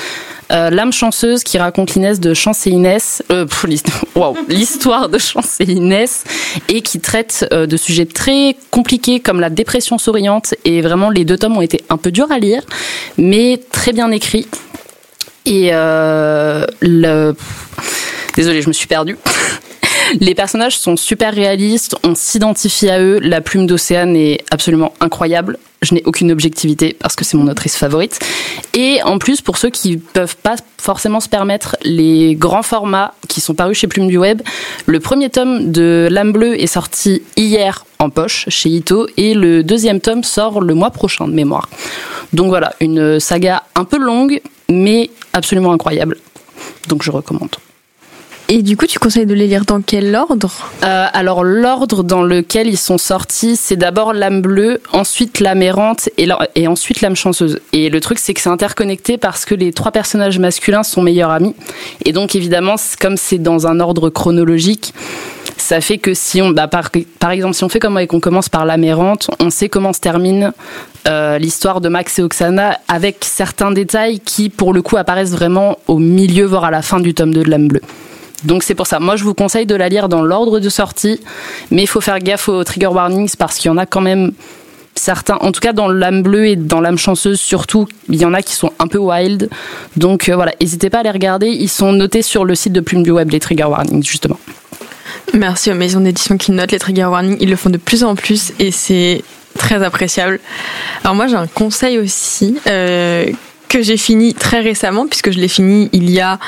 [0.52, 3.24] euh, L'âme chanceuse qui raconte l'Inès de Chance et Inès,
[4.48, 6.24] l'histoire de Chance et Inès
[6.68, 11.26] et qui traite euh, de sujets très compliqués comme la dépression souriante et vraiment les
[11.26, 12.64] deux tomes ont été un peu durs à lire
[13.18, 14.48] mais très bien écrits.
[15.46, 17.34] Et euh, le...
[18.36, 19.18] Désolée, je me suis perdue.
[20.22, 25.60] Les personnages sont super réalistes, on s'identifie à eux, la plume d'Océane est absolument incroyable.
[25.82, 28.20] Je n'ai aucune objectivité parce que c'est mon autrice favorite.
[28.74, 33.40] Et en plus, pour ceux qui peuvent pas forcément se permettre les grands formats qui
[33.40, 34.42] sont parus chez Plume du Web,
[34.86, 39.64] le premier tome de L'âme bleue est sorti hier en poche chez Ito et le
[39.64, 41.70] deuxième tome sort le mois prochain de mémoire.
[42.34, 46.18] Donc voilà, une saga un peu longue mais absolument incroyable.
[46.88, 47.56] Donc je recommande.
[48.52, 50.50] Et du coup, tu conseilles de les lire dans quel ordre
[50.84, 56.10] Euh, alors l'ordre dans lequel ils sont sortis, c'est d'abord l'âme bleue, ensuite l'âme errante
[56.18, 57.60] et, ensuite l'âme chanceuse.
[57.74, 61.30] Et le truc c'est que c'est interconnecté parce que les trois personnages masculins sont meilleurs
[61.30, 61.54] amis.
[62.06, 64.96] Et donc évidemment, comme c'est dans un ordre chronologique,
[65.58, 68.50] ça fait que si on, bah, par, exemple, si on fait comme et qu'on commence
[68.50, 70.54] par l'âme errante, on sait comment se termine
[71.08, 75.78] euh, l'histoire de Max et Oksana avec certains détails qui, pour le coup, apparaissent vraiment
[75.88, 77.82] au milieu, voire à la fin du tome 2 de l'âme bleue.
[78.44, 79.00] Donc c'est pour ça.
[79.00, 81.20] Moi, je vous conseille de la lire dans l'ordre de sortie,
[81.72, 84.32] mais il faut faire gaffe aux trigger warnings parce qu'il y en a quand même
[84.96, 88.34] certains, en tout cas dans l'âme bleue et dans l'âme chanceuse surtout, il y en
[88.34, 89.50] a qui sont un peu wild.
[89.98, 91.48] Donc euh, voilà, n'hésitez pas à les regarder.
[91.48, 94.40] Ils sont notés sur le site de Plume du Web, les trigger warnings, justement.
[95.34, 97.38] Merci aux maisons d'édition qui notent les trigger warnings.
[97.40, 99.24] Ils le font de plus en plus et c'est
[99.58, 100.40] très appréciable.
[101.04, 103.26] Alors moi, j'ai un conseil aussi euh,
[103.70, 106.40] que j'ai fini très récemment puisque je l'ai fini il y a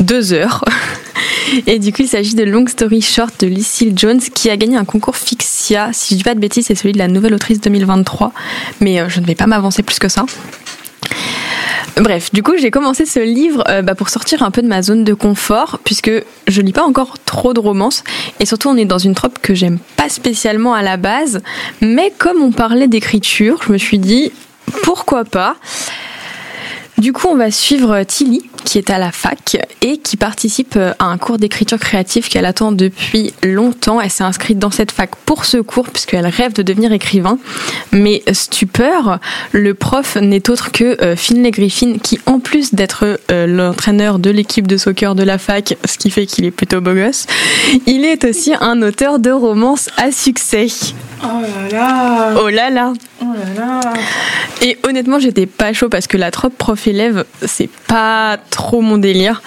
[0.00, 0.64] deux heures.
[1.66, 4.76] Et du coup, il s'agit de Long Story Short de Lucille Jones qui a gagné
[4.76, 5.90] un concours Fixia.
[5.92, 8.32] Si je dis pas de bêtises, c'est celui de la nouvelle autrice 2023.
[8.80, 10.24] Mais euh, je ne vais pas m'avancer plus que ça.
[11.96, 14.80] Bref, du coup, j'ai commencé ce livre euh, bah, pour sortir un peu de ma
[14.80, 16.10] zone de confort, puisque
[16.46, 18.04] je lis pas encore trop de romances,
[18.38, 21.42] et surtout on est dans une trope que j'aime pas spécialement à la base,
[21.80, 24.32] mais comme on parlait d'écriture, je me suis dit
[24.82, 25.56] pourquoi pas?
[27.00, 31.06] Du coup, on va suivre Tilly, qui est à la fac et qui participe à
[31.06, 34.02] un cours d'écriture créative qu'elle attend depuis longtemps.
[34.02, 37.38] Elle s'est inscrite dans cette fac pour ce cours puisqu'elle rêve de devenir écrivain.
[37.90, 39.18] Mais stupeur,
[39.52, 44.28] le prof n'est autre que euh, Finlay Griffin qui, en plus d'être euh, l'entraîneur de
[44.28, 47.24] l'équipe de soccer de la fac, ce qui fait qu'il est plutôt beau gosse,
[47.86, 50.66] il est aussi un auteur de romances à succès.
[51.22, 52.92] Oh là là Oh là là
[53.22, 53.80] Oh là là
[54.62, 56.56] Et honnêtement, j'étais pas chaud parce que la trope
[56.90, 59.42] prof-élève, c'est pas trop mon délire.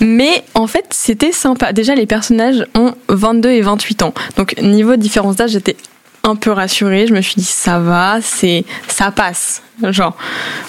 [0.00, 1.72] Mais en fait, c'était sympa.
[1.72, 4.14] Déjà, les personnages ont 22 et 28 ans.
[4.36, 5.76] Donc, niveau différence d'âge, j'étais
[6.24, 7.06] un peu rassurée.
[7.06, 9.62] Je me suis dit, ça va, c'est, ça passe.
[9.82, 10.16] Genre,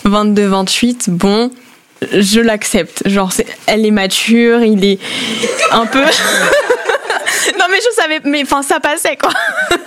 [0.03, 1.51] 22, 28, bon,
[2.13, 3.07] je l'accepte.
[3.07, 3.31] Genre,
[3.65, 4.99] elle est mature, il est
[5.71, 5.99] un peu.
[7.59, 9.31] non, mais je savais, mais enfin, ça passait quoi.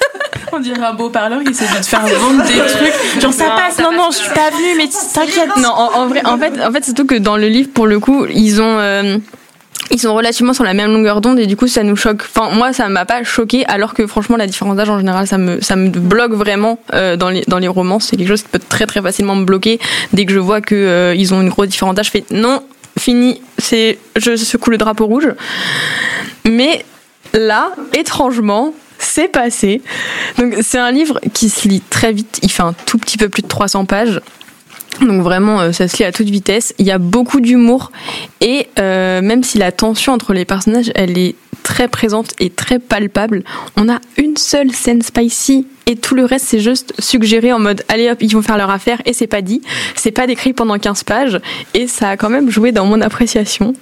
[0.56, 3.20] On dirait un beau parleur qui essaie de te faire vendre des trucs.
[3.22, 5.56] Genre ça passe, non, non, je suis pas venue, mais t'inquiète.
[5.56, 7.98] Non, en, en vrai, en fait, en fait, surtout que dans le livre, pour le
[8.00, 8.78] coup, ils ont.
[8.78, 9.18] euh,
[9.92, 12.22] ils sont relativement sur la même longueur d'onde et du coup ça nous choque.
[12.22, 15.36] Enfin moi ça m'a pas choqué alors que franchement la différence d'âge en général ça
[15.36, 18.50] me ça me bloque vraiment euh, dans les dans les romans c'est quelque chose qui
[18.50, 19.80] peut très très facilement me bloquer
[20.12, 22.62] dès que je vois que euh, ils ont une grosse différence d'âge je fais non
[22.98, 25.28] fini c'est je secoue le drapeau rouge
[26.44, 26.84] mais
[27.34, 29.82] là étrangement c'est passé.
[30.38, 32.38] Donc c'est un livre qui se lit très vite.
[32.42, 34.20] Il fait un tout petit peu plus de 300 pages.
[35.00, 36.74] Donc vraiment, euh, ça se lit à toute vitesse.
[36.78, 37.90] Il y a beaucoup d'humour.
[38.40, 42.78] Et euh, même si la tension entre les personnages, elle est très présente et très
[42.78, 43.44] palpable,
[43.76, 47.84] on a une seule scène spicy et tout le reste c'est juste suggéré en mode
[47.88, 49.60] allez hop, ils vont faire leur affaire et c'est pas dit.
[49.96, 51.40] C'est pas décrit pendant 15 pages
[51.74, 53.74] et ça a quand même joué dans mon appréciation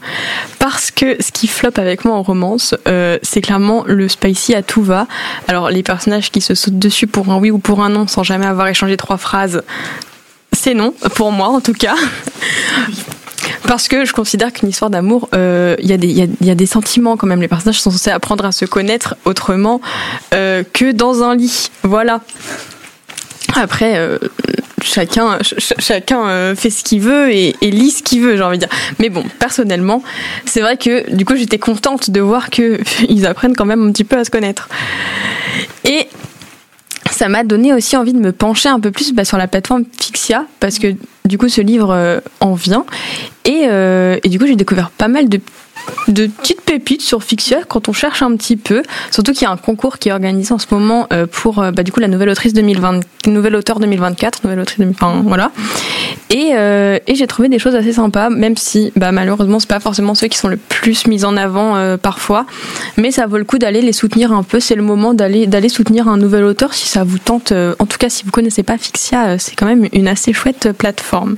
[0.58, 4.62] parce que ce qui floppe avec moi en romance, euh, c'est clairement le spicy à
[4.62, 5.06] tout va.
[5.48, 8.22] Alors les personnages qui se sautent dessus pour un oui ou pour un non sans
[8.22, 9.62] jamais avoir échangé trois phrases,
[10.52, 11.94] c'est non, pour moi en tout cas.
[13.68, 16.54] Parce que je considère qu'une histoire d'amour, euh, il y, a des- il y a-
[16.54, 17.40] des sentiments quand même.
[17.42, 19.80] Les personnages sont censés apprendre à se connaître autrement
[20.34, 21.70] euh, que dans un lit.
[21.82, 22.22] Voilà.
[23.54, 24.18] Après, euh,
[24.82, 28.36] chacun, ch- ch- chacun euh, fait ce qu'il veut et, et lit ce qu'il veut,
[28.36, 28.74] j'ai envie de dire.
[28.98, 30.02] Mais bon, personnellement,
[30.46, 33.92] c'est vrai que du coup, j'étais contente de voir que ils apprennent quand même un
[33.92, 34.68] petit peu à se connaître.
[35.84, 36.08] Et
[37.18, 39.82] ça m'a donné aussi envie de me pencher un peu plus bah, sur la plateforme
[40.00, 40.94] Fixia parce que
[41.24, 42.86] du coup ce livre euh, en vient.
[43.44, 45.40] Et, euh, et du coup j'ai découvert pas mal de
[46.08, 49.50] de petites pépites sur Fixia quand on cherche un petit peu surtout qu'il y a
[49.50, 52.08] un concours qui est organisé en ce moment euh, pour euh, bah, du coup la
[52.08, 55.50] nouvelle autrice 2020 nouvelle auteur 2024 nouvelle autrice 2000 enfin voilà
[56.30, 59.80] et, euh, et j'ai trouvé des choses assez sympas même si bah, malheureusement c'est pas
[59.80, 62.46] forcément ceux qui sont le plus mis en avant parfois
[62.96, 64.60] mais ça vaut le coup d'aller les soutenir un peu.
[64.60, 67.52] C'est le moment d'aller d'aller soutenir un nouvel auteur si ça vous tente.
[67.52, 71.36] En tout cas, si vous connaissez pas Fixia, c'est quand même une assez chouette plateforme.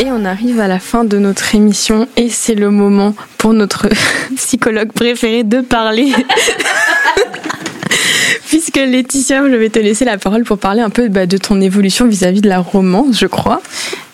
[0.00, 3.86] Et on arrive à la fin de notre émission et c'est le moment pour notre
[4.36, 6.10] psychologue préféré de parler.
[8.48, 11.60] Puisque Laetitia, je vais te laisser la parole pour parler un peu bah, de ton
[11.60, 13.60] évolution vis-à-vis de la romance, je crois.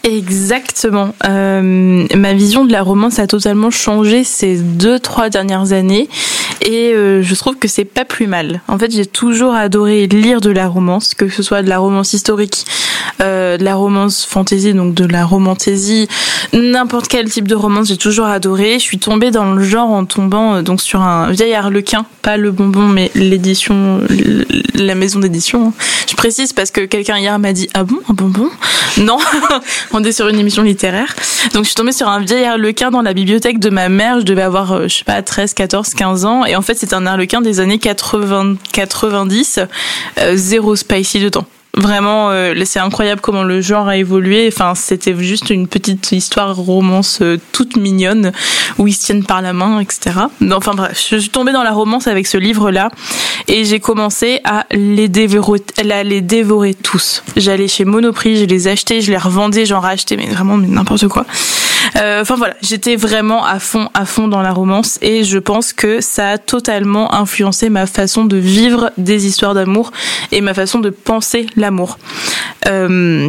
[0.06, 1.14] Exactement.
[1.28, 6.08] Euh, ma vision de la romance a totalement changé ces deux, trois dernières années.
[6.60, 8.60] Et euh, je trouve que c'est pas plus mal.
[8.68, 12.12] En fait, j'ai toujours adoré lire de la romance, que ce soit de la romance
[12.12, 12.66] historique,
[13.20, 16.06] euh, de la romance fantasy, donc de la romantaisie,
[16.52, 18.74] n'importe quel type de romance, j'ai toujours adoré.
[18.74, 22.52] Je suis tombée dans le genre en tombant donc sur un vieil harlequin, pas le
[22.52, 24.00] bonbon, mais l'édition,
[24.74, 25.72] la maison d'édition.
[26.08, 28.50] Je précise parce que quelqu'un hier m'a dit ah bon un bonbon?
[28.98, 29.18] Non,
[29.96, 31.14] on est sur une émission littéraire.
[31.54, 34.20] Donc je suis tombée sur un vieil harlequin dans la bibliothèque de ma mère.
[34.20, 36.92] Je devais avoir euh, je sais pas 13, 14, 15 ans et en fait c'est
[36.92, 39.60] un harlequin des années 80, 90,
[40.18, 41.46] euh, zéro spicy dedans.
[41.76, 44.48] Vraiment, euh, c'est incroyable comment le genre a évolué.
[44.48, 48.32] Enfin, c'était juste une petite histoire romance euh, toute mignonne
[48.78, 50.16] où ils se tiennent par la main, etc.
[50.52, 52.88] Enfin bref, je suis tombée dans la romance avec ce livre-là
[53.46, 55.60] et j'ai commencé à les dévorer,
[55.90, 57.22] à les dévorer tous.
[57.36, 61.08] J'allais chez Monoprix, je les achetais, je les revendais, j'en rachetais, mais vraiment mais n'importe
[61.08, 61.26] quoi.
[61.96, 65.72] Euh, Enfin voilà, j'étais vraiment à fond, à fond dans la romance et je pense
[65.72, 69.92] que ça a totalement influencé ma façon de vivre des histoires d'amour
[70.32, 71.98] et ma façon de penser l'amour.
[72.66, 73.28] Euh,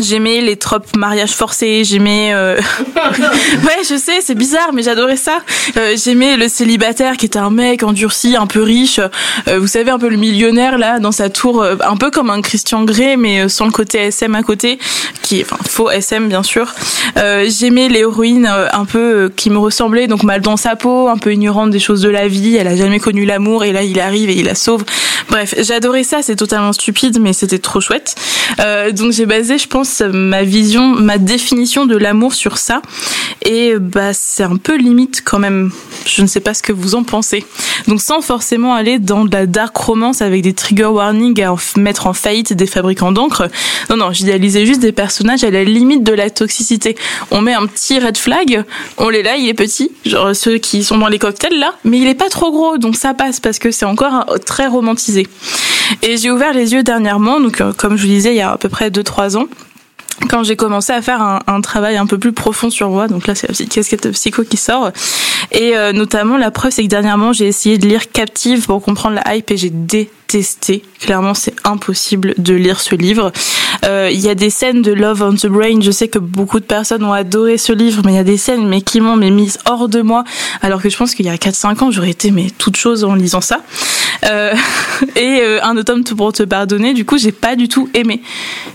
[0.00, 2.30] J'aimais les tropes mariage forcé, j'aimais...
[2.32, 2.56] Euh...
[2.96, 5.40] ouais, je sais, c'est bizarre, mais j'adorais ça.
[5.76, 9.00] Euh, j'aimais le célibataire qui était un mec endurci, un peu riche.
[9.48, 12.30] Euh, vous savez, un peu le millionnaire, là, dans sa tour, euh, un peu comme
[12.30, 14.78] un Christian Grey, mais euh, sans le côté SM à côté,
[15.22, 16.72] qui est enfin, faux SM, bien sûr.
[17.16, 21.70] j'aimais l'héroïne un peu qui me ressemblait, donc mal dans sa peau, un peu ignorante
[21.70, 22.56] des choses de la vie.
[22.56, 24.84] Elle a jamais connu l'amour, et là, il arrive et il la sauve.
[25.28, 28.14] Bref, j'adorais ça, c'est totalement stupide, mais c'était trop chouette.
[28.92, 32.82] donc j'ai basé, je pense, ma vision, ma définition de l'amour sur ça.
[33.44, 35.70] Et bah, c'est un peu limite quand même.
[36.06, 37.44] Je ne sais pas ce que vous en pensez.
[37.86, 42.06] Donc, sans forcément aller dans de la dark romance avec des trigger warnings à mettre
[42.06, 43.48] en faillite des fabricants d'encre.
[43.90, 46.96] Non, non, j'idéalisais juste des personnages à la limite de la toxicité.
[47.30, 48.64] On met un petit red flag,
[48.96, 51.98] on l'est là, il est petit, genre ceux qui sont dans les cocktails là, mais
[51.98, 55.26] il est pas trop gros, donc ça passe parce que c'est encore très romantisé.
[56.02, 58.52] Et j'ai ouvert les yeux dernièrement, donc euh, comme je vous disais, il y a
[58.52, 59.46] à peu près 2-3 ans
[60.28, 63.34] quand j'ai commencé à faire un, travail un peu plus profond sur moi, donc là
[63.34, 64.90] c'est la petite casquette psycho qui sort,
[65.52, 69.16] et euh, notamment la preuve c'est que dernièrement j'ai essayé de lire Captive pour comprendre
[69.24, 70.82] la hype et j'ai détesté.
[71.00, 73.32] Clairement c'est impossible de lire ce livre.
[73.84, 76.60] Euh, il y a des scènes de Love on the Brain, je sais que beaucoup
[76.60, 79.16] de personnes ont adoré ce livre, mais il y a des scènes mais qui m'ont
[79.16, 80.24] mise hors de moi,
[80.60, 83.14] alors que je pense qu'il y a 4-5 ans j'aurais été mais toute chose en
[83.14, 83.60] lisant ça.
[84.24, 84.54] Euh,
[85.16, 88.20] et un automne tout pour te pardonner, du coup j'ai pas du tout aimé.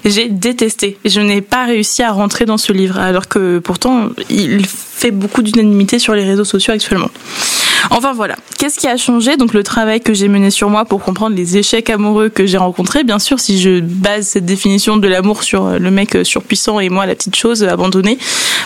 [0.06, 0.98] J'ai détesté.
[1.06, 5.42] Je n'ai pas réussi à rentrer dans ce livre, alors que pourtant il fait beaucoup
[5.42, 7.10] d'unanimité sur les réseaux sociaux actuellement.
[7.90, 9.36] Enfin voilà, qu'est-ce qui a changé?
[9.36, 12.58] Donc le travail que j'ai mené sur moi pour comprendre les échecs amoureux que j'ai
[12.58, 13.04] rencontrés.
[13.04, 17.06] Bien sûr, si je base cette définition de l'amour sur le mec surpuissant et moi
[17.06, 18.18] la petite chose abandonnée,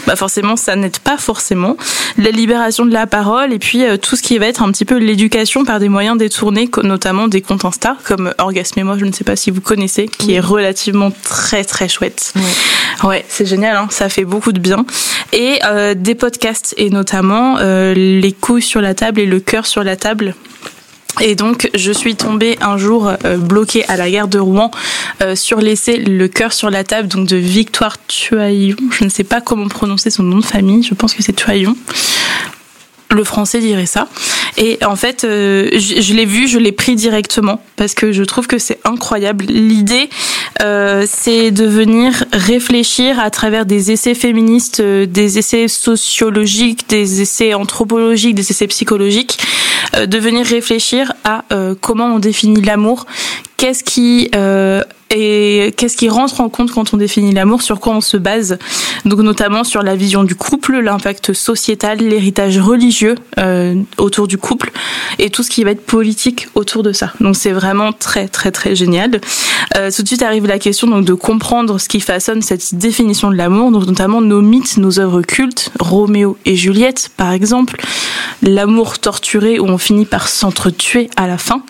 [0.05, 1.77] bah forcément ça n'aide pas forcément.
[2.17, 4.85] La libération de la parole et puis euh, tout ce qui va être un petit
[4.85, 9.05] peu l'éducation par des moyens détournés, notamment des comptes Insta comme Orgasme et moi, je
[9.05, 12.33] ne sais pas si vous connaissez, qui est relativement très très chouette.
[13.03, 14.85] Ouais, c'est génial, hein ça fait beaucoup de bien.
[15.33, 19.65] Et euh, des podcasts et notamment euh, les couilles sur la table et le cœur
[19.65, 20.35] sur la table.
[21.19, 24.69] Et donc, je suis tombée un jour euh, bloquée à la gare de Rouen
[25.33, 28.75] sur l'essai Le cœur sur la table, donc de Victoire Tuaillon.
[28.91, 30.83] Je ne sais pas comment prononcer son nom de famille.
[30.83, 31.75] Je pense que c'est Tuaillon.
[33.09, 34.07] Le français dirait ça.
[34.57, 38.47] Et en fait, euh, je, l'ai vu, je l'ai pris directement parce que je trouve
[38.47, 39.45] que c'est incroyable.
[39.45, 40.09] L'idée,
[40.63, 47.21] euh, c'est de venir réfléchir à travers des essais féministes, euh, des essais sociologiques, des
[47.21, 49.37] essais anthropologiques, des essais psychologiques,
[49.95, 51.43] de venir réfléchir à
[51.81, 53.05] comment on définit l'amour,
[53.57, 54.29] qu'est-ce qui
[55.09, 58.57] et qu'est-ce qui rentre en compte quand on définit l'amour, sur quoi on se base,
[59.05, 64.71] donc notamment sur la vision du couple, l'impact sociétal, l'héritage religieux euh, autour du couple
[65.19, 67.13] et tout ce qui va être politique autour de ça.
[67.21, 69.21] Donc c'est vraiment très très très génial.
[69.77, 73.31] Euh, tout de suite arrive la question donc de comprendre ce qui façonne cette définition
[73.31, 77.77] de l'amour, donc notamment nos mythes, nos œuvres cultes, Roméo et Juliette par exemple,
[78.41, 81.63] l'amour torturé où on finit par s'entretuer à la fin,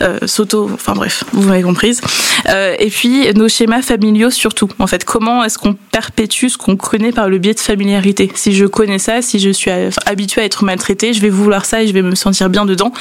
[0.00, 2.00] euh, enfin bref, vous m'avez comprise.
[2.48, 4.68] Euh, et puis nos schémas familiaux surtout.
[4.80, 8.32] En fait, comment est-ce qu'on perpétue ce qu'on connaît par le biais de familiarité?
[8.34, 9.70] Si je connais ça, si je suis
[10.04, 12.92] habituée à être maltraitée, je vais vouloir ça et je vais me sentir bien dedans.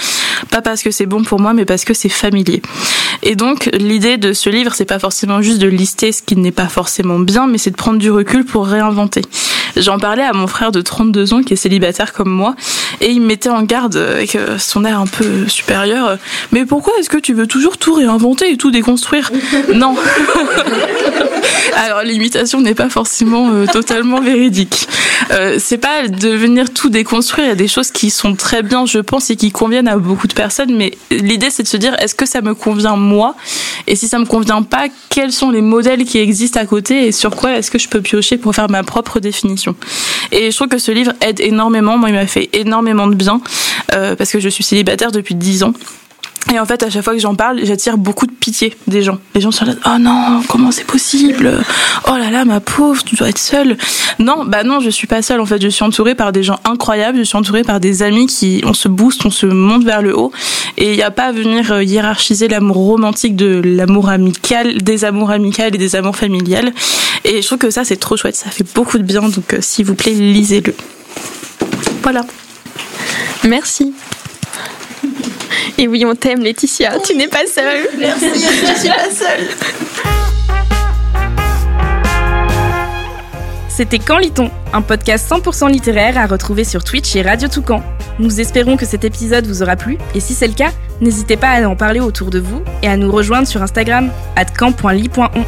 [0.51, 2.61] Pas parce que c'est bon pour moi, mais parce que c'est familier.
[3.23, 6.51] Et donc l'idée de ce livre, c'est pas forcément juste de lister ce qui n'est
[6.51, 9.23] pas forcément bien, mais c'est de prendre du recul pour réinventer.
[9.77, 12.55] J'en parlais à mon frère de 32 ans qui est célibataire comme moi
[12.99, 16.17] et il me mettait en garde avec euh, son air un peu supérieur.
[16.51, 19.31] Mais pourquoi est-ce que tu veux toujours tout réinventer et tout déconstruire?
[19.75, 19.95] Non.
[21.75, 24.87] Alors l'imitation n'est pas forcément euh, totalement véridique.
[25.31, 27.47] Euh, c'est pas de venir tout déconstruire.
[27.47, 29.97] Il y a des choses qui sont très bien, je pense, et qui conviennent à
[29.97, 30.75] beaucoup de personnes.
[30.75, 33.35] Mais l'idée, c'est de se dire est-ce que ça me convient moi?
[33.87, 37.11] Et si ça me convient pas, quels sont les modèles qui existent à côté et
[37.11, 39.75] sur quoi est-ce que je peux piocher pour faire ma propre définition?
[40.31, 41.97] Et je trouve que ce livre aide énormément.
[41.97, 43.41] Moi, il m'a fait énormément de bien
[43.93, 45.73] euh, parce que je suis célibataire depuis 10 ans.
[46.53, 49.19] Et en fait, à chaque fois que j'en parle, j'attire beaucoup de pitié des gens.
[49.35, 51.63] Les gens sont là, oh non, comment c'est possible?
[52.07, 53.77] Oh là là, ma pauvre, tu dois être seule.
[54.19, 55.39] Non, bah non, je suis pas seule.
[55.39, 57.19] En fait, je suis entourée par des gens incroyables.
[57.19, 60.17] Je suis entourée par des amis qui, on se booste, on se monte vers le
[60.17, 60.31] haut.
[60.77, 65.05] Et il n'y a pas à venir euh, hiérarchiser l'amour romantique de l'amour amical, des
[65.05, 66.73] amours amicales et des amours familiales.
[67.23, 68.35] Et je trouve que ça, c'est trop chouette.
[68.35, 69.21] Ça fait beaucoup de bien.
[69.21, 70.73] Donc, euh, s'il vous plaît, lisez-le.
[72.03, 72.25] Voilà.
[73.43, 73.93] Merci.
[75.77, 76.99] Et oui, on t'aime, Laetitia.
[76.99, 77.87] Tu n'es pas seule.
[77.97, 79.47] Merci, je suis pas seule.
[83.69, 87.81] C'était Quand lit-on Un podcast 100% littéraire à retrouver sur Twitch et Radio Toucan.
[88.19, 91.49] Nous espérons que cet épisode vous aura plu et si c'est le cas, n'hésitez pas
[91.49, 95.45] à en parler autour de vous et à nous rejoindre sur Instagram at camp.ly.on.